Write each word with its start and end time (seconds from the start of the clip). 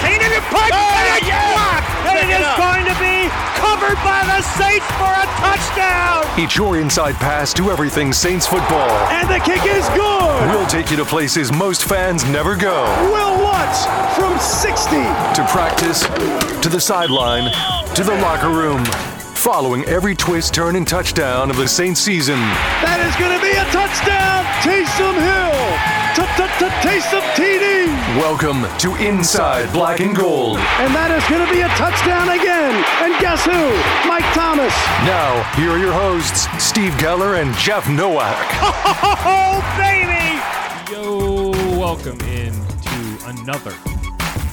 Keenan 0.00 0.32
and 0.32 0.46
Pike, 0.48 0.72
and 0.72 1.06
it's 1.20 1.28
blocked, 1.28 1.90
and 2.08 2.16
it 2.16 2.30
is 2.40 2.48
going 2.56 2.84
to 2.88 2.96
be 2.96 3.28
covered 3.60 3.98
by 4.00 4.24
the 4.24 4.40
Saints 4.56 4.86
for 4.96 5.12
a 5.12 5.26
touchdown. 5.38 6.24
It's 6.38 6.56
your 6.56 6.78
inside 6.78 7.14
pass 7.16 7.52
to 7.54 7.70
everything 7.70 8.12
Saints 8.12 8.46
football. 8.46 8.88
And 9.12 9.28
the 9.28 9.38
kick 9.44 9.64
is 9.66 9.86
good. 9.90 10.48
We'll 10.48 10.66
take 10.66 10.90
you 10.90 10.96
to 10.96 11.04
places 11.04 11.52
most 11.52 11.84
fans 11.84 12.24
never 12.24 12.56
go. 12.56 12.84
Will 13.12 13.42
Lutz 13.42 13.84
from 14.16 14.38
60. 14.38 14.96
To 14.96 15.46
practice, 15.50 16.02
to 16.62 16.68
the 16.68 16.80
sideline, 16.80 17.52
to 17.94 18.02
the 18.02 18.14
locker 18.22 18.48
room. 18.48 19.11
Following 19.42 19.84
every 19.86 20.14
twist, 20.14 20.54
turn, 20.54 20.76
and 20.76 20.86
touchdown 20.86 21.50
of 21.50 21.56
the 21.56 21.66
Saints 21.66 21.98
season. 21.98 22.38
That 22.78 23.02
is 23.02 23.10
going 23.18 23.34
to 23.34 23.42
be 23.42 23.50
a 23.50 23.66
touchdown. 23.74 24.46
Taysom 24.62 25.18
Hill. 25.18 25.42
Taysom 26.78 27.26
TD. 27.34 27.90
Welcome 28.22 28.62
to 28.78 28.94
Inside 29.04 29.72
Black 29.72 29.98
and 29.98 30.14
Gold. 30.14 30.58
And 30.78 30.94
that 30.94 31.10
is 31.10 31.26
going 31.26 31.44
to 31.44 31.52
be 31.52 31.62
a 31.62 31.68
touchdown 31.74 32.30
again. 32.30 32.70
And 33.02 33.18
guess 33.18 33.42
who? 33.42 33.50
Mike 34.06 34.22
Thomas. 34.30 34.70
Now, 35.02 35.42
here 35.58 35.70
are 35.70 35.78
your 35.78 35.92
hosts, 35.92 36.46
Steve 36.62 36.92
Geller 37.02 37.42
and 37.42 37.52
Jeff 37.56 37.88
Nowak. 37.90 38.38
Oh, 39.26 39.58
baby! 39.74 40.38
Yo, 40.86 41.50
welcome 41.76 42.20
in 42.30 42.54
to 42.54 43.26
another 43.26 43.74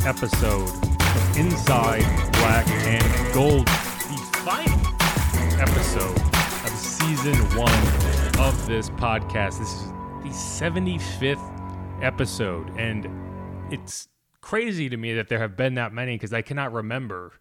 episode 0.06 0.70
of 0.74 1.38
Inside 1.38 2.06
Black 2.34 2.68
and 2.90 3.34
Gold, 3.36 3.68
the 3.68 3.72
final 3.72 3.89
episode 5.60 6.16
of 6.16 6.70
season 6.70 7.36
one 7.58 7.70
of 8.40 8.66
this 8.66 8.90
podcast. 8.92 9.60
This 9.60 9.74
is 9.74 9.88
the 10.24 10.30
75th 10.30 12.02
episode, 12.02 12.70
and 12.78 13.10
it's 13.70 14.08
crazy 14.40 14.88
to 14.88 14.96
me 14.96 15.14
that 15.16 15.28
there 15.28 15.40
have 15.40 15.58
been 15.58 15.74
that 15.76 15.92
many 15.92 16.16
because 16.16 16.32
I 16.32 16.42
cannot 16.42 16.72
remember 16.72 17.34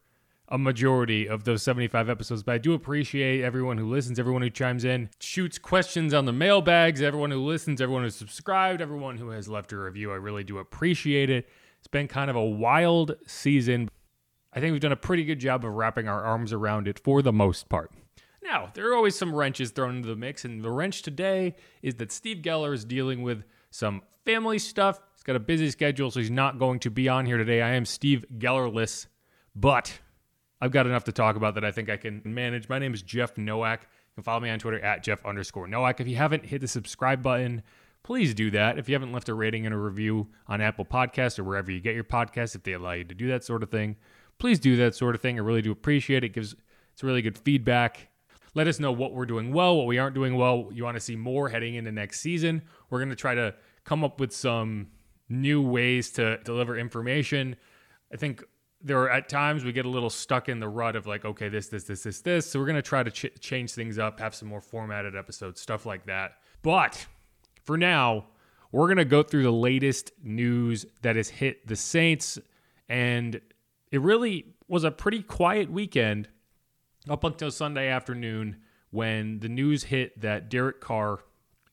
a 0.49 0.59
majority 0.59 1.29
of 1.29 1.45
those 1.45 1.63
75 1.63 2.11
episodes, 2.11 2.43
but 2.43 2.57
I 2.57 2.59
do 2.59 2.73
appreciate 2.75 3.45
everyone 3.45 3.79
who 3.79 3.89
listens, 3.89 4.19
everyone 4.19 4.43
who 4.43 4.51
chimes 4.51 4.85
in, 4.85 5.11
shoots 5.21 5.57
questions 5.57 6.13
on 6.13 6.25
the 6.25 6.33
mailbags, 6.33 7.01
everyone 7.01 7.31
who 7.31 7.45
listens, 7.45 7.81
everyone 7.81 8.03
who's 8.03 8.17
subscribed, 8.17 8.81
everyone 8.81 9.19
who 9.19 9.31
has 9.31 9.49
left 9.49 9.71
a 9.71 9.79
review. 9.79 10.11
I 10.11 10.17
really 10.17 10.43
do 10.43 10.59
appreciate 10.59 11.31
it. 11.31 11.49
It's 11.79 11.87
been 11.87 12.09
kind 12.09 12.31
of 12.31 12.35
a 12.35 12.45
wild 12.45 13.15
season. 13.29 13.91
I 14.53 14.59
think 14.59 14.73
we've 14.73 14.81
done 14.81 14.91
a 14.91 14.97
pretty 14.97 15.25
good 15.25 15.39
job 15.39 15.65
of 15.65 15.73
wrapping 15.73 16.09
our 16.09 16.25
arms 16.25 16.53
around 16.53 16.89
it 16.89 16.99
for 16.99 17.23
the 17.23 17.33
most 17.33 17.69
part. 17.69 17.93
Now, 18.49 18.71
there 18.73 18.91
are 18.91 18.95
always 18.95 19.15
some 19.15 19.35
wrenches 19.35 19.73
thrown 19.73 19.97
into 19.97 20.09
the 20.09 20.17
mix, 20.17 20.47
and 20.47 20.65
the 20.65 20.71
wrench 20.71 21.03
today 21.03 21.55
is 21.83 21.97
that 21.97 22.11
Steve 22.11 22.39
Geller 22.39 22.73
is 22.73 22.83
dealing 22.83 23.21
with 23.21 23.45
some 23.71 24.01
family 24.25 24.59
stuff. 24.59 24.99
He's 25.15 25.23
got 25.23 25.37
a 25.37 25.41
busy 25.41 25.71
schedule, 25.71 26.11
so 26.11 26.19
he's 26.19 26.31
not 26.31 26.59
going 26.59 26.79
to 26.81 26.91
be 26.91 27.11
on 27.11 27.27
here 27.27 27.37
today. 27.37 27.61
I 27.61 27.75
am 27.75 27.85
Steve 27.85 28.25
Gellerless, 28.39 29.07
but 29.55 29.99
I've 30.63 30.71
got 30.71 30.87
enough 30.87 31.05
to 31.05 31.13
talk 31.13 31.37
about 31.37 31.57
that 31.57 31.65
I 31.65 31.73
think 31.73 31.91
I 31.91 31.99
can 31.99 32.23
manage. 32.25 32.71
My 32.71 32.79
name 32.79 32.95
is 32.95 33.03
Jeff 33.03 33.37
Nowak. 33.37 33.83
You 33.83 34.15
can 34.15 34.25
follow 34.25 34.41
me 34.41 34.49
on 34.49 34.59
Twitter 34.59 34.81
at 34.81 35.03
Jeff 35.03 35.27
underscore 35.27 35.69
Nowak. 35.69 36.01
If 36.01 36.09
you 36.09 36.17
haven't 36.17 36.47
hit 36.47 36.63
the 36.63 36.69
subscribe 36.69 37.23
button, 37.23 37.63
please 38.03 38.33
do 38.33 38.51
that. 38.53 38.79
If 38.79 38.89
you 38.89 38.95
haven't 38.95 39.13
left 39.13 39.29
a 39.29 39.35
rating 39.35 39.67
and 39.67 39.75
a 39.75 39.79
review 39.79 40.27
on 40.47 40.63
Apple 40.63 40.87
Podcasts 40.87 41.39
or 41.39 41.45
wherever 41.45 41.71
you 41.71 41.81
get 41.81 41.95
your 41.95 42.03
podcasts, 42.03 42.55
if 42.55 42.63
they 42.63 42.73
allow 42.73 42.93
you 42.93 43.05
to 43.05 43.15
do 43.15 43.29
that 43.29 43.45
sort 43.45 43.63
of 43.63 43.71
thing, 43.71 43.97
please 44.39 44.59
do 44.59 44.75
that 44.77 44.95
sort 44.95 45.15
of 45.15 45.21
thing. 45.21 45.39
I 45.39 45.43
really 45.43 45.61
do 45.61 45.71
appreciate 45.71 46.25
it. 46.25 46.29
it 46.29 46.33
gives 46.33 46.57
it's 46.95 47.05
really 47.05 47.21
good 47.21 47.37
feedback. 47.37 48.09
Let 48.59 48.67
us 48.67 48.81
know 48.81 48.91
what 48.91 49.15
we're 49.15 49.25
doing 49.25 49.53
well, 49.53 49.77
what 49.77 49.87
we 49.87 49.99
aren't 49.99 50.17
doing 50.17 50.35
well. 50.35 50.69
You 50.73 50.83
want 50.83 50.97
to 50.97 51.01
see 51.01 51.15
more 51.15 51.49
heading 51.49 51.77
into 51.77 51.93
next 51.93 52.19
season. 52.19 52.63
We're 52.91 52.99
going 52.99 53.09
to 53.09 53.15
try 53.15 53.37
to 53.37 53.55
come 53.85 54.03
up 54.03 54.19
with 54.19 54.33
some 54.33 54.89
new 55.29 55.63
ways 55.63 56.11
to 56.15 56.39
deliver 56.39 56.77
information. 56.77 57.55
I 58.13 58.17
think 58.17 58.43
there 58.83 58.99
are 58.99 59.11
at 59.11 59.29
times 59.29 59.65
we 59.65 59.71
get 59.71 59.87
a 59.87 59.89
little 59.89 60.11
stuck 60.11 60.49
in 60.49 60.59
the 60.59 60.69
rut 60.69 60.97
of 60.97 61.07
like, 61.07 61.25
okay, 61.25 61.49
this, 61.49 61.69
this, 61.69 61.85
this, 61.85 62.03
this, 62.03 62.21
this. 62.23 62.51
So 62.51 62.59
we're 62.59 62.65
going 62.65 62.75
to 62.75 62.83
try 62.83 63.05
to 63.05 63.13
ch- 63.13 63.31
change 63.39 63.75
things 63.75 63.97
up, 63.97 64.19
have 64.19 64.35
some 64.35 64.49
more 64.49 64.61
formatted 64.61 65.15
episodes, 65.15 65.61
stuff 65.61 65.87
like 65.87 66.07
that. 66.07 66.33
But 66.63 67.07
for 67.63 67.79
now, 67.79 68.25
we're 68.73 68.89
going 68.89 68.97
to 68.97 69.05
go 69.05 69.23
through 69.23 69.45
the 69.45 69.53
latest 69.53 70.11
news 70.21 70.85
that 71.03 71.15
has 71.15 71.29
hit 71.29 71.65
the 71.69 71.77
Saints. 71.77 72.41
And 72.89 73.41
it 73.93 74.01
really 74.01 74.57
was 74.67 74.83
a 74.83 74.91
pretty 74.91 75.23
quiet 75.23 75.71
weekend 75.71 76.29
up 77.11 77.25
until 77.25 77.51
Sunday 77.51 77.89
afternoon 77.89 78.57
when 78.91 79.41
the 79.41 79.49
news 79.49 79.85
hit 79.85 80.21
that 80.21 80.49
Derek 80.49 80.81
Carr, 80.81 81.21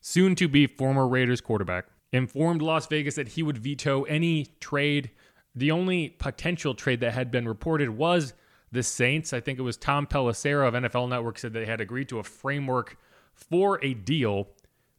soon 0.01 0.35
to 0.35 0.47
be 0.47 0.68
former 0.68 1.07
Raiders 1.07 1.41
quarterback, 1.41 1.85
informed 2.12 2.62
Las 2.62 2.88
Vegas 2.88 3.16
that 3.16 3.29
he 3.29 3.44
would 3.44 3.57
veto 3.57 4.03
any 4.03 4.46
trade. 4.59 5.12
The 5.53 5.72
only 5.72 6.09
potential 6.09 6.73
trade 6.73 7.00
that 7.01 7.13
had 7.13 7.31
been 7.31 7.47
reported 7.47 7.90
was 7.90 8.34
the 8.72 8.84
Saints. 8.84 9.34
I 9.34 9.40
think 9.40 9.59
it 9.59 9.63
was 9.63 9.78
Tom 9.78 10.06
Pelissero 10.06 10.68
of 10.68 10.73
NFL 10.73 11.09
Network 11.09 11.38
said 11.38 11.53
they 11.53 11.66
had 11.66 11.81
agreed 11.81 12.09
to 12.09 12.19
a 12.19 12.23
framework 12.23 12.97
for 13.34 13.84
a 13.84 13.94
deal, 13.94 14.50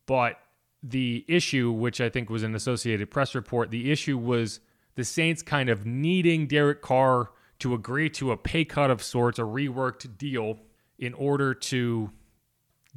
but 0.07 0.39
the 0.83 1.25
issue, 1.29 1.71
which 1.71 2.01
I 2.01 2.09
think 2.09 2.31
was 2.31 2.43
an 2.43 2.55
Associated 2.55 3.11
Press 3.11 3.35
report, 3.35 3.71
the 3.71 3.91
issue 3.91 4.17
was 4.17 4.61
the 4.95 5.05
Saints 5.05 5.43
kind 5.43 5.69
of 5.69 5.85
needing 5.85 6.47
Derek 6.47 6.81
Carr 6.83 7.31
to 7.59 7.75
agree 7.75 8.11
to 8.11 8.33
a 8.33 8.37
pay 8.37 8.65
cut 8.65 8.91
of 8.91 9.03
sorts, 9.03 9.39
a 9.39 9.43
reworked 9.43 10.19
deal, 10.19 10.59
in 10.99 11.15
order 11.15 11.55
to 11.55 12.11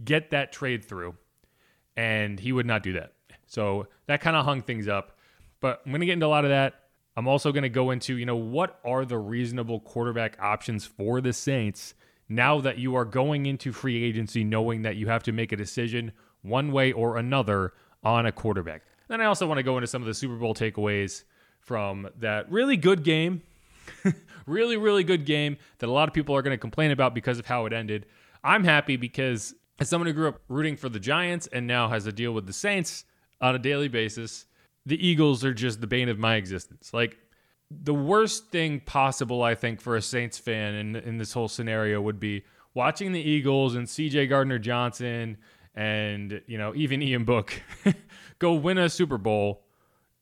get 0.03 0.31
that 0.31 0.51
trade 0.51 0.83
through. 0.83 1.15
And 1.95 2.39
he 2.39 2.51
would 2.51 2.65
not 2.65 2.83
do 2.83 2.93
that. 2.93 3.13
So 3.47 3.87
that 4.07 4.21
kind 4.21 4.35
of 4.35 4.45
hung 4.45 4.61
things 4.61 4.87
up. 4.87 5.17
But 5.59 5.81
I'm 5.85 5.91
going 5.91 6.01
to 6.01 6.05
get 6.05 6.13
into 6.13 6.25
a 6.25 6.27
lot 6.27 6.45
of 6.45 6.51
that. 6.51 6.75
I'm 7.17 7.27
also 7.27 7.51
going 7.51 7.63
to 7.63 7.69
go 7.69 7.91
into, 7.91 8.15
you 8.15 8.25
know, 8.25 8.35
what 8.35 8.79
are 8.85 9.03
the 9.03 9.17
reasonable 9.17 9.81
quarterback 9.81 10.37
options 10.39 10.85
for 10.85 11.19
the 11.19 11.33
Saints 11.33 11.93
now 12.29 12.61
that 12.61 12.77
you 12.77 12.95
are 12.95 13.03
going 13.03 13.45
into 13.45 13.73
free 13.73 14.01
agency 14.01 14.43
knowing 14.43 14.83
that 14.83 14.95
you 14.95 15.07
have 15.07 15.23
to 15.23 15.31
make 15.31 15.51
a 15.51 15.57
decision 15.57 16.13
one 16.41 16.71
way 16.71 16.91
or 16.93 17.17
another 17.17 17.73
on 18.03 18.25
a 18.25 18.31
quarterback. 18.31 18.83
Then 19.09 19.19
I 19.19 19.25
also 19.25 19.47
want 19.47 19.57
to 19.57 19.63
go 19.63 19.77
into 19.77 19.87
some 19.87 20.01
of 20.01 20.07
the 20.07 20.13
Super 20.13 20.35
Bowl 20.35 20.53
takeaways 20.53 21.23
from 21.59 22.07
that 22.19 22.49
really 22.49 22.77
good 22.77 23.03
game 23.03 23.41
really, 24.45 24.77
really 24.77 25.03
good 25.03 25.25
game 25.25 25.57
that 25.79 25.88
a 25.88 25.91
lot 25.91 26.07
of 26.07 26.13
people 26.13 26.35
are 26.35 26.41
going 26.41 26.53
to 26.53 26.61
complain 26.61 26.91
about 26.91 27.13
because 27.13 27.39
of 27.39 27.45
how 27.45 27.66
it 27.66 27.73
ended. 27.73 28.05
I'm 28.44 28.63
happy 28.63 28.97
because 28.97 29.53
as 29.79 29.89
someone 29.89 30.07
who 30.07 30.13
grew 30.13 30.27
up 30.29 30.41
rooting 30.47 30.75
for 30.75 30.89
the 30.89 31.00
Giants 31.00 31.47
and 31.47 31.67
now 31.67 31.88
has 31.88 32.05
a 32.05 32.11
deal 32.11 32.33
with 32.33 32.45
the 32.45 32.53
Saints 32.53 33.06
on 33.41 33.56
a 33.56 33.59
daily 33.59 33.88
basis, 33.88 34.45
the 34.86 35.06
Eagles 35.06 35.44
are 35.44 35.53
just 35.53 35.81
the 35.81 35.88
bane 35.88 36.09
of 36.09 36.19
my 36.19 36.36
existence. 36.36 36.94
Like 36.94 37.18
the 37.71 37.94
worst 37.94 38.47
thing 38.47 38.80
possible, 38.81 39.44
I 39.44 39.56
think, 39.56 39.81
for 39.81 39.95
a 39.95 40.01
Saints 40.01 40.38
fan 40.38 40.74
in 40.74 40.95
in 40.95 41.18
this 41.18 41.33
whole 41.33 41.47
scenario 41.47 42.01
would 42.01 42.19
be 42.19 42.44
watching 42.74 43.12
the 43.12 43.21
Eagles 43.21 43.75
and 43.75 43.88
C.J. 43.88 44.27
Gardner 44.27 44.59
Johnson 44.59 45.38
and 45.75 46.41
you 46.47 46.57
know 46.57 46.74
even 46.75 47.01
Ian 47.01 47.24
Book 47.24 47.62
go 48.39 48.53
win 48.53 48.77
a 48.77 48.89
Super 48.89 49.18
Bowl 49.18 49.63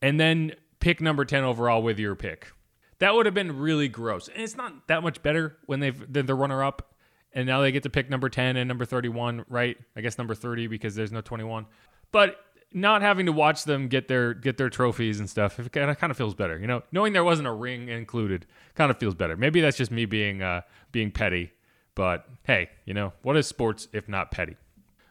and 0.02 0.20
then 0.20 0.54
pick 0.80 1.02
number 1.02 1.26
ten 1.26 1.44
overall 1.44 1.82
with 1.82 2.00
your 2.00 2.16
pick. 2.16 2.52
That 3.00 3.14
would 3.14 3.26
have 3.26 3.36
been 3.36 3.58
really 3.58 3.88
gross. 3.88 4.28
And 4.28 4.42
it's 4.42 4.56
not 4.56 4.88
that 4.88 5.04
much 5.04 5.22
better 5.22 5.58
when 5.66 5.80
they've 5.80 6.12
they're 6.12 6.24
the 6.24 6.36
runner 6.36 6.64
up 6.64 6.94
and 7.34 7.46
now 7.46 7.62
they 7.62 7.72
get 7.72 7.84
to 7.84 7.90
pick 7.90 8.10
number 8.10 8.30
10 8.30 8.58
and 8.58 8.68
number 8.68 8.86
31, 8.86 9.46
right? 9.50 9.78
I 9.96 10.02
guess 10.02 10.18
number 10.18 10.34
30 10.34 10.68
because 10.68 10.96
there's 10.96 11.12
no 11.12 11.22
21. 11.22 11.68
But 12.12 12.38
not 12.74 13.02
having 13.02 13.26
to 13.28 13.32
watch 13.32 13.64
them 13.64 13.88
get 13.88 14.08
their 14.08 14.34
get 14.34 14.58
their 14.58 14.70
trophies 14.70 15.20
and 15.20 15.30
stuff, 15.30 15.60
it 15.60 15.72
kind 15.72 16.12
of, 16.12 16.18
feels 16.18 16.36
better. 16.36 16.58
You 16.60 16.68
know, 16.68 16.84
knowing 16.92 17.14
there 17.14 17.24
wasn't 17.24 17.48
a 17.48 17.54
ring 17.54 17.90
included 17.90 18.46
kind 18.76 18.92
of 18.92 18.98
feels 18.98 19.16
better. 19.16 19.38
Maybe 19.38 19.62
that's 19.62 19.78
just 19.78 19.92
me 19.92 20.06
being 20.06 20.42
uh, 20.42 20.62
being 20.92 21.12
petty, 21.12 21.52
but 21.96 22.28
hey, 22.44 22.70
you 22.86 22.94
know, 22.94 23.14
what 23.22 23.38
is 23.38 23.48
sports 23.48 23.88
if 23.94 24.10
not 24.10 24.32
petty? 24.32 24.58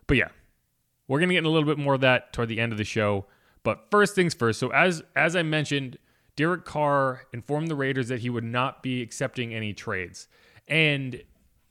But 0.07 0.17
yeah, 0.17 0.29
We're 1.09 1.21
to 1.21 1.27
get 1.27 1.45
a 1.45 1.49
little 1.49 1.67
bit 1.67 1.79
more 1.79 1.95
of 1.95 2.01
that 2.03 2.33
toward 2.33 2.49
the 2.49 2.61
end 2.61 2.73
of 2.73 2.79
the 2.79 2.85
show. 2.85 3.27
But 3.63 3.87
first 3.91 4.15
things 4.15 4.35
first. 4.35 4.61
So 4.61 4.71
as 4.71 5.03
as 5.15 5.35
I 5.35 5.43
mentioned, 5.43 5.99
Derek 6.37 6.65
Carr 6.65 7.23
informed 7.33 7.69
the 7.69 7.75
Raiders 7.75 8.09
that 8.09 8.21
he 8.21 8.31
would 8.31 8.45
not 8.45 8.83
be 8.83 9.03
accepting 9.03 9.55
any 9.55 9.73
trades. 9.73 10.29
And 10.69 11.23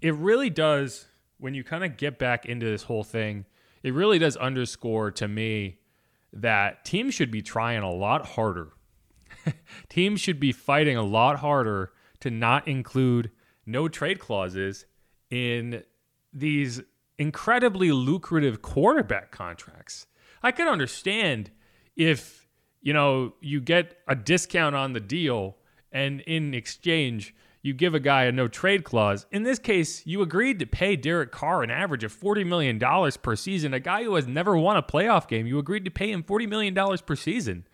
it 0.02 0.16
really 0.16 0.50
does 0.50 1.06
when 1.38 1.54
you 1.54 1.64
kind 1.64 1.84
of 1.84 1.98
get 1.98 2.18
back 2.18 2.46
into 2.46 2.66
this 2.66 2.84
whole 2.84 3.04
thing, 3.04 3.46
it 3.84 3.94
really 3.94 4.18
does 4.18 4.36
underscore 4.38 5.12
to 5.12 5.28
me 5.28 5.78
that 6.34 6.84
teams 6.86 7.14
should 7.14 7.32
be 7.32 7.42
trying 7.42 7.84
a 7.84 7.92
lot 7.92 8.26
harder. 8.26 8.72
teams 9.90 10.20
should 10.20 10.40
be 10.40 10.52
fighting 10.52 10.98
a 10.98 11.04
lot 11.04 11.40
harder 11.40 11.92
to 12.22 12.32
not 12.32 12.68
include 12.68 13.32
no 13.66 13.88
trade 13.88 14.20
clauses 14.20 14.86
in 15.30 15.84
these 16.34 16.82
incredibly 17.18 17.92
lucrative 17.92 18.62
quarterback 18.62 19.32
contracts. 19.32 20.08
I 20.44 20.52
can 20.52 20.68
understand 20.68 21.52
if, 21.96 22.45
you 22.86 22.94
know, 22.94 23.34
you 23.42 23.60
get 23.60 23.98
a 24.08 24.16
discount 24.16 24.76
on 24.76 24.94
the 24.94 25.00
deal 25.00 25.58
and 25.92 26.22
in 26.22 26.54
exchange 26.54 27.34
you 27.64 27.74
give 27.74 27.96
a 27.96 28.00
guy 28.00 28.26
a 28.26 28.32
no 28.32 28.48
trade 28.48 28.84
clause. 28.84 29.26
In 29.32 29.42
this 29.42 29.58
case, 29.58 30.06
you 30.06 30.22
agreed 30.22 30.60
to 30.60 30.68
pay 30.68 30.96
Derek 30.96 31.32
Carr 31.32 31.64
an 31.64 31.72
average 31.72 32.04
of 32.04 32.14
$40 32.14 32.46
million 32.46 32.80
per 33.24 33.36
season, 33.36 33.74
a 33.74 33.80
guy 33.80 34.04
who 34.04 34.14
has 34.14 34.28
never 34.28 34.56
won 34.56 34.78
a 34.78 34.84
playoff 34.84 35.28
game. 35.28 35.48
You 35.48 35.58
agreed 35.58 35.84
to 35.86 35.90
pay 35.90 36.12
him 36.12 36.22
$40 36.22 36.48
million 36.48 36.98
per 37.04 37.16
season, 37.16 37.66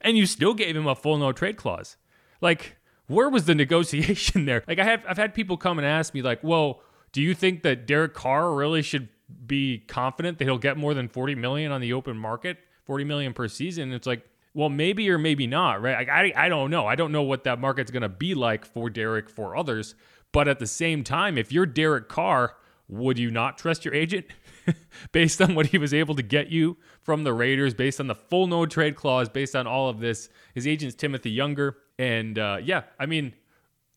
and 0.00 0.16
you 0.16 0.24
still 0.24 0.54
gave 0.54 0.76
him 0.76 0.86
a 0.86 0.94
full 0.94 1.18
no 1.18 1.32
trade 1.32 1.56
clause. 1.56 1.96
Like, 2.40 2.76
where 3.08 3.28
was 3.28 3.46
the 3.46 3.54
negotiation 3.56 4.44
there? 4.44 4.62
Like, 4.68 4.78
I 4.78 4.84
have, 4.84 5.02
I've 5.08 5.18
had 5.18 5.34
people 5.34 5.56
come 5.56 5.80
and 5.80 5.86
ask 5.86 6.14
me, 6.14 6.22
like, 6.22 6.44
well, 6.44 6.80
do 7.10 7.20
you 7.20 7.34
think 7.34 7.64
that 7.64 7.88
Derek 7.88 8.14
Carr 8.14 8.54
really 8.54 8.82
should 8.82 9.08
be 9.48 9.78
confident 9.88 10.38
that 10.38 10.44
he'll 10.44 10.58
get 10.58 10.76
more 10.76 10.94
than 10.94 11.08
40 11.08 11.34
million 11.34 11.72
on 11.72 11.80
the 11.80 11.92
open 11.92 12.16
market, 12.16 12.58
40 12.84 13.02
million 13.02 13.32
per 13.32 13.48
season? 13.48 13.92
It's 13.92 14.06
like, 14.06 14.24
well, 14.54 14.68
maybe 14.68 15.08
or 15.10 15.18
maybe 15.18 15.46
not, 15.46 15.80
right? 15.80 15.96
Like, 15.96 16.08
I, 16.08 16.32
I 16.46 16.48
don't 16.48 16.70
know. 16.70 16.86
I 16.86 16.96
don't 16.96 17.12
know 17.12 17.22
what 17.22 17.44
that 17.44 17.60
market's 17.60 17.90
going 17.90 18.02
to 18.02 18.08
be 18.08 18.34
like 18.34 18.64
for 18.64 18.90
Derek, 18.90 19.28
for 19.30 19.56
others. 19.56 19.94
But 20.32 20.48
at 20.48 20.58
the 20.58 20.66
same 20.66 21.04
time, 21.04 21.38
if 21.38 21.52
you're 21.52 21.66
Derek 21.66 22.08
Carr, 22.08 22.56
would 22.88 23.18
you 23.18 23.30
not 23.30 23.58
trust 23.58 23.84
your 23.84 23.94
agent 23.94 24.26
based 25.12 25.40
on 25.40 25.54
what 25.54 25.66
he 25.66 25.78
was 25.78 25.94
able 25.94 26.16
to 26.16 26.22
get 26.22 26.48
you 26.48 26.76
from 27.02 27.22
the 27.22 27.32
Raiders, 27.32 27.74
based 27.74 28.00
on 28.00 28.08
the 28.08 28.14
full 28.14 28.46
no 28.48 28.66
trade 28.66 28.96
clause, 28.96 29.28
based 29.28 29.54
on 29.54 29.66
all 29.66 29.88
of 29.88 30.00
this? 30.00 30.28
His 30.54 30.66
agent's 30.66 30.96
Timothy 30.96 31.30
Younger. 31.30 31.76
And 31.98 32.38
uh, 32.38 32.58
yeah, 32.62 32.82
I 32.98 33.06
mean, 33.06 33.34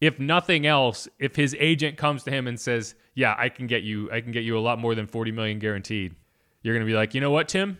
if 0.01 0.19
nothing 0.19 0.67
else, 0.67 1.07
if 1.17 1.35
his 1.35 1.55
agent 1.59 1.97
comes 1.97 2.23
to 2.23 2.31
him 2.31 2.47
and 2.47 2.59
says, 2.59 2.93
"Yeah, 3.15 3.35
I 3.37 3.49
can 3.49 3.67
get 3.67 3.83
you, 3.83 4.11
I 4.11 4.21
can 4.21 4.31
get 4.31 4.43
you 4.43 4.57
a 4.57 4.59
lot 4.59 4.77
more 4.77 4.95
than 4.95 5.07
40 5.07 5.31
million 5.31 5.59
guaranteed," 5.59 6.13
you're 6.61 6.75
going 6.75 6.85
to 6.85 6.89
be 6.91 6.95
like, 6.95 7.13
"You 7.13 7.21
know 7.21 7.31
what, 7.31 7.47
Tim? 7.47 7.77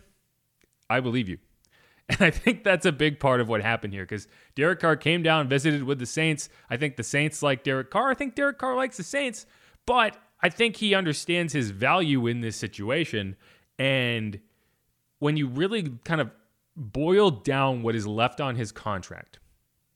I 0.89 1.01
believe 1.01 1.27
you." 1.29 1.37
And 2.09 2.21
I 2.21 2.31
think 2.31 2.63
that's 2.63 2.85
a 2.85 2.91
big 2.91 3.19
part 3.19 3.39
of 3.39 3.47
what 3.47 3.61
happened 3.61 3.93
here 3.93 4.03
because 4.03 4.27
Derek 4.55 4.81
Carr 4.81 4.97
came 4.97 5.23
down, 5.23 5.47
visited 5.47 5.83
with 5.83 5.99
the 5.99 6.05
Saints. 6.05 6.49
I 6.69 6.77
think 6.77 6.97
the 6.97 7.03
Saints 7.03 7.41
like 7.41 7.63
Derek 7.63 7.89
Carr. 7.91 8.11
I 8.11 8.13
think 8.13 8.35
Derek 8.35 8.57
Carr 8.57 8.75
likes 8.75 8.97
the 8.97 9.03
Saints, 9.03 9.45
but 9.85 10.17
I 10.41 10.49
think 10.49 10.75
he 10.75 10.93
understands 10.93 11.53
his 11.53 11.71
value 11.71 12.27
in 12.27 12.41
this 12.41 12.57
situation. 12.57 13.37
And 13.79 14.39
when 15.19 15.37
you 15.37 15.47
really 15.47 15.93
kind 16.03 16.19
of 16.19 16.31
boil 16.75 17.31
down 17.31 17.81
what 17.83 17.95
is 17.95 18.05
left 18.05 18.41
on 18.41 18.57
his 18.57 18.71
contract, 18.71 19.39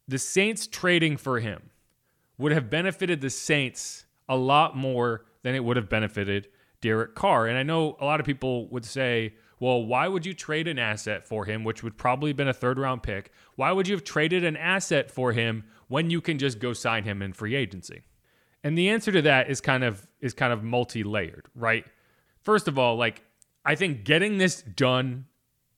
the 0.07 0.17
Saints 0.17 0.65
trading 0.65 1.17
for 1.17 1.39
him 1.39 1.69
would 2.37 2.53
have 2.53 2.69
benefited 2.69 3.19
the 3.19 3.29
Saints 3.29 4.05
a 4.29 4.37
lot 4.37 4.77
more 4.77 5.25
than 5.43 5.55
it 5.55 5.63
would 5.63 5.75
have 5.75 5.89
benefited 5.89 6.47
Derek 6.81 7.15
Carr. 7.15 7.47
And 7.47 7.57
I 7.57 7.63
know 7.63 7.97
a 7.99 8.05
lot 8.05 8.19
of 8.19 8.25
people 8.25 8.67
would 8.69 8.85
say, 8.85 9.33
well, 9.59 9.83
why 9.83 10.07
would 10.07 10.25
you 10.25 10.33
trade 10.33 10.67
an 10.67 10.77
asset 10.77 11.27
for 11.27 11.45
him, 11.45 11.63
which 11.63 11.83
would 11.83 11.97
probably 11.97 12.29
have 12.29 12.37
been 12.37 12.47
a 12.47 12.53
third 12.53 12.77
round 12.77 13.03
pick? 13.03 13.31
Why 13.55 13.71
would 13.71 13.87
you 13.87 13.95
have 13.95 14.03
traded 14.03 14.43
an 14.43 14.55
asset 14.55 15.09
for 15.09 15.31
him 15.33 15.63
when 15.87 16.09
you 16.09 16.21
can 16.21 16.37
just 16.37 16.59
go 16.59 16.73
sign 16.73 17.03
him 17.03 17.21
in 17.21 17.33
free 17.33 17.55
agency? 17.55 18.03
And 18.63 18.77
the 18.77 18.89
answer 18.89 19.11
to 19.11 19.21
that 19.23 19.49
is 19.49 19.61
kind 19.61 19.83
of 19.83 20.05
is 20.19 20.33
kind 20.33 20.53
of 20.53 20.63
multi-layered, 20.63 21.47
right? 21.55 21.85
First 22.41 22.67
of 22.67 22.77
all, 22.77 22.95
like 22.95 23.23
I 23.65 23.75
think 23.75 24.03
getting 24.03 24.37
this 24.37 24.61
done 24.61 25.25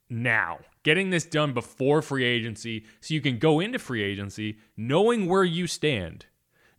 now, 0.10 0.60
getting 0.84 1.10
this 1.10 1.26
done 1.26 1.54
before 1.54 2.02
free 2.02 2.26
agency 2.26 2.86
so 3.00 3.14
you 3.14 3.22
can 3.22 3.38
go 3.38 3.60
into 3.60 3.80
free 3.80 4.04
agency 4.04 4.58
knowing 4.76 5.28
where 5.28 5.44
you 5.44 5.68
stand, 5.68 6.26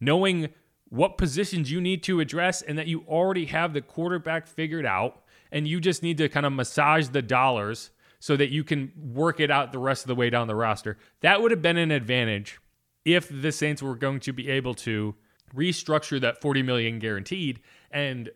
knowing 0.00 0.50
what 0.88 1.17
positions 1.17 1.70
you 1.70 1.81
need 1.81 2.02
to 2.02 2.20
address 2.20 2.62
and 2.62 2.76
that 2.76 2.88
you 2.88 3.05
already 3.06 3.47
have 3.47 3.73
the 3.73 3.81
quarterback 3.81 4.47
figured 4.47 4.85
out 4.85 5.23
and 5.52 5.67
you 5.67 5.81
just 5.81 6.02
need 6.02 6.19
to 6.19 6.29
kind 6.29 6.47
of 6.47 6.52
massage 6.52 7.08
the 7.08 7.23
dollars 7.23 7.91
so 8.19 8.37
that 8.37 8.50
you 8.50 8.62
can 8.62 8.93
work 8.97 9.41
it 9.41 9.50
out 9.50 9.73
the 9.73 9.79
rest 9.79 10.05
of 10.05 10.08
the 10.08 10.14
way 10.14 10.31
down 10.31 10.47
the 10.47 10.55
roster. 10.55 10.99
That 11.20 11.41
would 11.41 11.50
have 11.50 11.62
been 11.62 11.79
an 11.79 11.91
advantage 11.91 12.61
if 13.05 13.29
the 13.31 13.50
Saints 13.50 13.82
were 13.82 13.97
going 13.97 14.20
to 14.20 14.32
be 14.32 14.49
able 14.49 14.75
to 14.75 15.14
restructure 15.55 16.20
that 16.20 16.41
40 16.41 16.62
million 16.62 16.99
guaranteed 16.99 17.61
and 17.91 18.31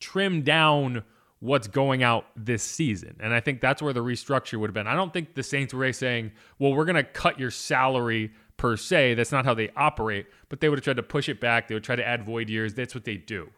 trim 0.00 0.42
down 0.42 1.04
what's 1.38 1.68
going 1.68 2.02
out 2.02 2.26
this 2.36 2.62
season. 2.62 3.16
And 3.20 3.32
I 3.32 3.40
think 3.40 3.60
that's 3.60 3.80
where 3.80 3.92
the 3.92 4.02
restructure 4.02 4.58
would 4.58 4.68
have 4.68 4.74
been. 4.74 4.86
I 4.86 4.94
don't 4.94 5.12
think 5.12 5.34
the 5.34 5.42
Saints 5.42 5.72
were 5.72 5.92
saying, 5.92 6.32
well, 6.58 6.74
we're 6.74 6.84
going 6.84 6.96
to 6.96 7.04
cut 7.04 7.38
your 7.40 7.50
salary 7.50 8.32
per 8.56 8.76
se. 8.76 9.14
That's 9.14 9.32
not 9.32 9.46
how 9.46 9.54
they 9.54 9.70
operate, 9.76 10.26
but 10.50 10.60
they 10.60 10.68
would 10.68 10.78
have 10.78 10.84
tried 10.84 10.96
to 10.96 11.02
push 11.02 11.28
it 11.28 11.40
back. 11.40 11.68
They 11.68 11.74
would 11.74 11.84
try 11.84 11.96
to 11.96 12.06
add 12.06 12.26
void 12.26 12.50
years. 12.50 12.74
That's 12.74 12.94
what 12.94 13.04
they 13.04 13.16
do. 13.16 13.50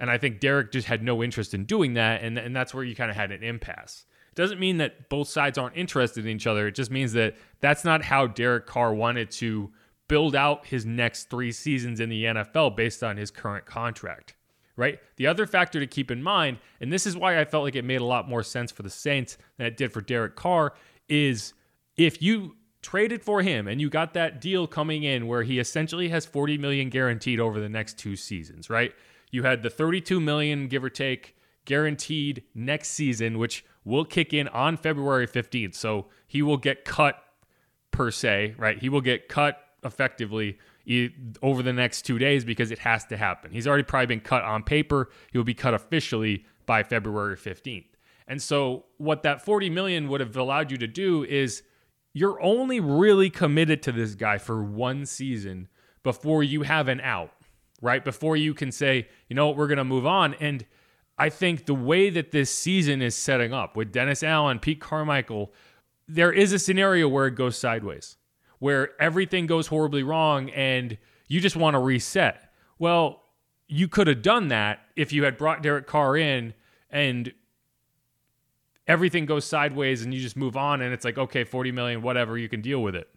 And 0.00 0.10
I 0.10 0.18
think 0.18 0.40
Derek 0.40 0.72
just 0.72 0.88
had 0.88 1.02
no 1.02 1.22
interest 1.22 1.54
in 1.54 1.66
doing 1.66 1.94
that. 1.94 2.22
And, 2.22 2.38
and 2.38 2.56
that's 2.56 2.74
where 2.74 2.82
you 2.82 2.96
kind 2.96 3.10
of 3.10 3.16
had 3.16 3.30
an 3.30 3.44
impasse. 3.44 4.06
It 4.30 4.34
doesn't 4.34 4.58
mean 4.58 4.78
that 4.78 5.10
both 5.10 5.28
sides 5.28 5.58
aren't 5.58 5.76
interested 5.76 6.24
in 6.24 6.34
each 6.34 6.46
other. 6.46 6.66
It 6.66 6.74
just 6.74 6.90
means 6.90 7.12
that 7.12 7.36
that's 7.60 7.84
not 7.84 8.02
how 8.02 8.26
Derek 8.26 8.66
Carr 8.66 8.94
wanted 8.94 9.30
to 9.32 9.70
build 10.08 10.34
out 10.34 10.66
his 10.66 10.86
next 10.86 11.30
three 11.30 11.52
seasons 11.52 12.00
in 12.00 12.08
the 12.08 12.24
NFL 12.24 12.74
based 12.74 13.04
on 13.04 13.16
his 13.16 13.30
current 13.30 13.66
contract, 13.66 14.34
right? 14.74 14.98
The 15.16 15.26
other 15.26 15.46
factor 15.46 15.78
to 15.78 15.86
keep 15.86 16.10
in 16.10 16.22
mind, 16.22 16.58
and 16.80 16.92
this 16.92 17.06
is 17.06 17.16
why 17.16 17.38
I 17.38 17.44
felt 17.44 17.62
like 17.62 17.76
it 17.76 17.84
made 17.84 18.00
a 18.00 18.04
lot 18.04 18.28
more 18.28 18.42
sense 18.42 18.72
for 18.72 18.82
the 18.82 18.90
Saints 18.90 19.36
than 19.58 19.66
it 19.66 19.76
did 19.76 19.92
for 19.92 20.00
Derek 20.00 20.34
Carr, 20.34 20.72
is 21.08 21.52
if 21.96 22.22
you 22.22 22.56
traded 22.82 23.22
for 23.22 23.42
him 23.42 23.68
and 23.68 23.80
you 23.80 23.90
got 23.90 24.14
that 24.14 24.40
deal 24.40 24.66
coming 24.66 25.02
in 25.02 25.26
where 25.26 25.42
he 25.42 25.58
essentially 25.58 26.08
has 26.08 26.24
40 26.24 26.56
million 26.58 26.88
guaranteed 26.88 27.38
over 27.38 27.60
the 27.60 27.68
next 27.68 27.98
two 27.98 28.16
seasons, 28.16 28.70
right? 28.70 28.94
You 29.30 29.42
had 29.44 29.62
the 29.62 29.70
32 29.70 30.20
million, 30.20 30.68
give 30.68 30.82
or 30.82 30.90
take, 30.90 31.36
guaranteed 31.64 32.42
next 32.54 32.88
season, 32.88 33.38
which 33.38 33.64
will 33.84 34.04
kick 34.04 34.32
in 34.32 34.48
on 34.48 34.76
February 34.76 35.26
15th. 35.26 35.74
So 35.74 36.06
he 36.26 36.42
will 36.42 36.56
get 36.56 36.84
cut 36.84 37.22
per 37.90 38.10
se, 38.10 38.54
right? 38.58 38.78
He 38.78 38.88
will 38.88 39.00
get 39.00 39.28
cut 39.28 39.60
effectively 39.84 40.58
over 41.42 41.62
the 41.62 41.72
next 41.72 42.02
two 42.02 42.18
days 42.18 42.44
because 42.44 42.70
it 42.70 42.80
has 42.80 43.04
to 43.06 43.16
happen. 43.16 43.52
He's 43.52 43.66
already 43.66 43.84
probably 43.84 44.06
been 44.06 44.20
cut 44.20 44.42
on 44.42 44.62
paper. 44.62 45.10
He 45.30 45.38
will 45.38 45.44
be 45.44 45.54
cut 45.54 45.74
officially 45.74 46.44
by 46.66 46.82
February 46.82 47.36
15th. 47.36 47.84
And 48.26 48.40
so 48.40 48.86
what 48.96 49.22
that 49.22 49.44
40 49.44 49.70
million 49.70 50.08
would 50.08 50.20
have 50.20 50.36
allowed 50.36 50.70
you 50.70 50.78
to 50.78 50.86
do 50.86 51.24
is 51.24 51.62
you're 52.12 52.40
only 52.40 52.80
really 52.80 53.30
committed 53.30 53.82
to 53.82 53.92
this 53.92 54.14
guy 54.14 54.38
for 54.38 54.62
one 54.62 55.06
season 55.06 55.68
before 56.02 56.42
you 56.42 56.62
have 56.62 56.88
an 56.88 57.00
out 57.00 57.32
right? 57.80 58.04
Before 58.04 58.36
you 58.36 58.54
can 58.54 58.72
say, 58.72 59.08
you 59.28 59.36
know 59.36 59.46
what, 59.48 59.56
we're 59.56 59.66
going 59.66 59.78
to 59.78 59.84
move 59.84 60.06
on. 60.06 60.34
And 60.34 60.64
I 61.18 61.28
think 61.28 61.66
the 61.66 61.74
way 61.74 62.10
that 62.10 62.30
this 62.30 62.50
season 62.50 63.02
is 63.02 63.14
setting 63.14 63.52
up 63.52 63.76
with 63.76 63.92
Dennis 63.92 64.22
Allen, 64.22 64.58
Pete 64.58 64.80
Carmichael, 64.80 65.52
there 66.08 66.32
is 66.32 66.52
a 66.52 66.58
scenario 66.58 67.08
where 67.08 67.26
it 67.26 67.34
goes 67.34 67.56
sideways, 67.56 68.16
where 68.58 69.00
everything 69.00 69.46
goes 69.46 69.68
horribly 69.68 70.02
wrong 70.02 70.50
and 70.50 70.98
you 71.28 71.40
just 71.40 71.56
want 71.56 71.74
to 71.74 71.78
reset. 71.78 72.52
Well, 72.78 73.22
you 73.68 73.86
could 73.86 74.08
have 74.08 74.22
done 74.22 74.48
that 74.48 74.80
if 74.96 75.12
you 75.12 75.24
had 75.24 75.38
brought 75.38 75.62
Derek 75.62 75.86
Carr 75.86 76.16
in 76.16 76.54
and 76.90 77.32
everything 78.88 79.26
goes 79.26 79.44
sideways 79.44 80.02
and 80.02 80.12
you 80.12 80.20
just 80.20 80.36
move 80.36 80.56
on 80.56 80.80
and 80.80 80.92
it's 80.92 81.04
like, 81.04 81.18
okay, 81.18 81.44
40 81.44 81.70
million, 81.70 82.02
whatever, 82.02 82.36
you 82.36 82.48
can 82.48 82.60
deal 82.60 82.82
with 82.82 82.96
it. 82.96 83.08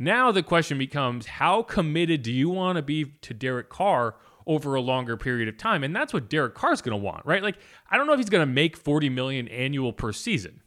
Now 0.00 0.30
the 0.30 0.44
question 0.44 0.78
becomes 0.78 1.26
how 1.26 1.64
committed 1.64 2.22
do 2.22 2.32
you 2.32 2.48
want 2.48 2.76
to 2.76 2.82
be 2.82 3.04
to 3.22 3.34
Derek 3.34 3.68
Carr 3.68 4.14
over 4.46 4.76
a 4.76 4.80
longer 4.80 5.16
period 5.16 5.48
of 5.48 5.58
time? 5.58 5.82
And 5.82 5.94
that's 5.94 6.12
what 6.12 6.30
Derek 6.30 6.54
Carr's 6.54 6.80
going 6.80 6.98
to 6.98 7.04
want, 7.04 7.26
right? 7.26 7.42
Like 7.42 7.58
I 7.90 7.96
don't 7.96 8.06
know 8.06 8.12
if 8.12 8.20
he's 8.20 8.30
going 8.30 8.46
to 8.46 8.52
make 8.52 8.76
40 8.76 9.10
million 9.10 9.48
annual 9.48 9.92
per 9.92 10.12
season, 10.12 10.62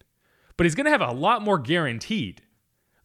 but 0.57 0.65
he's 0.65 0.75
going 0.75 0.85
to 0.85 0.91
have 0.91 1.01
a 1.01 1.13
lot 1.13 1.41
more 1.41 1.57
guaranteed. 1.57 2.41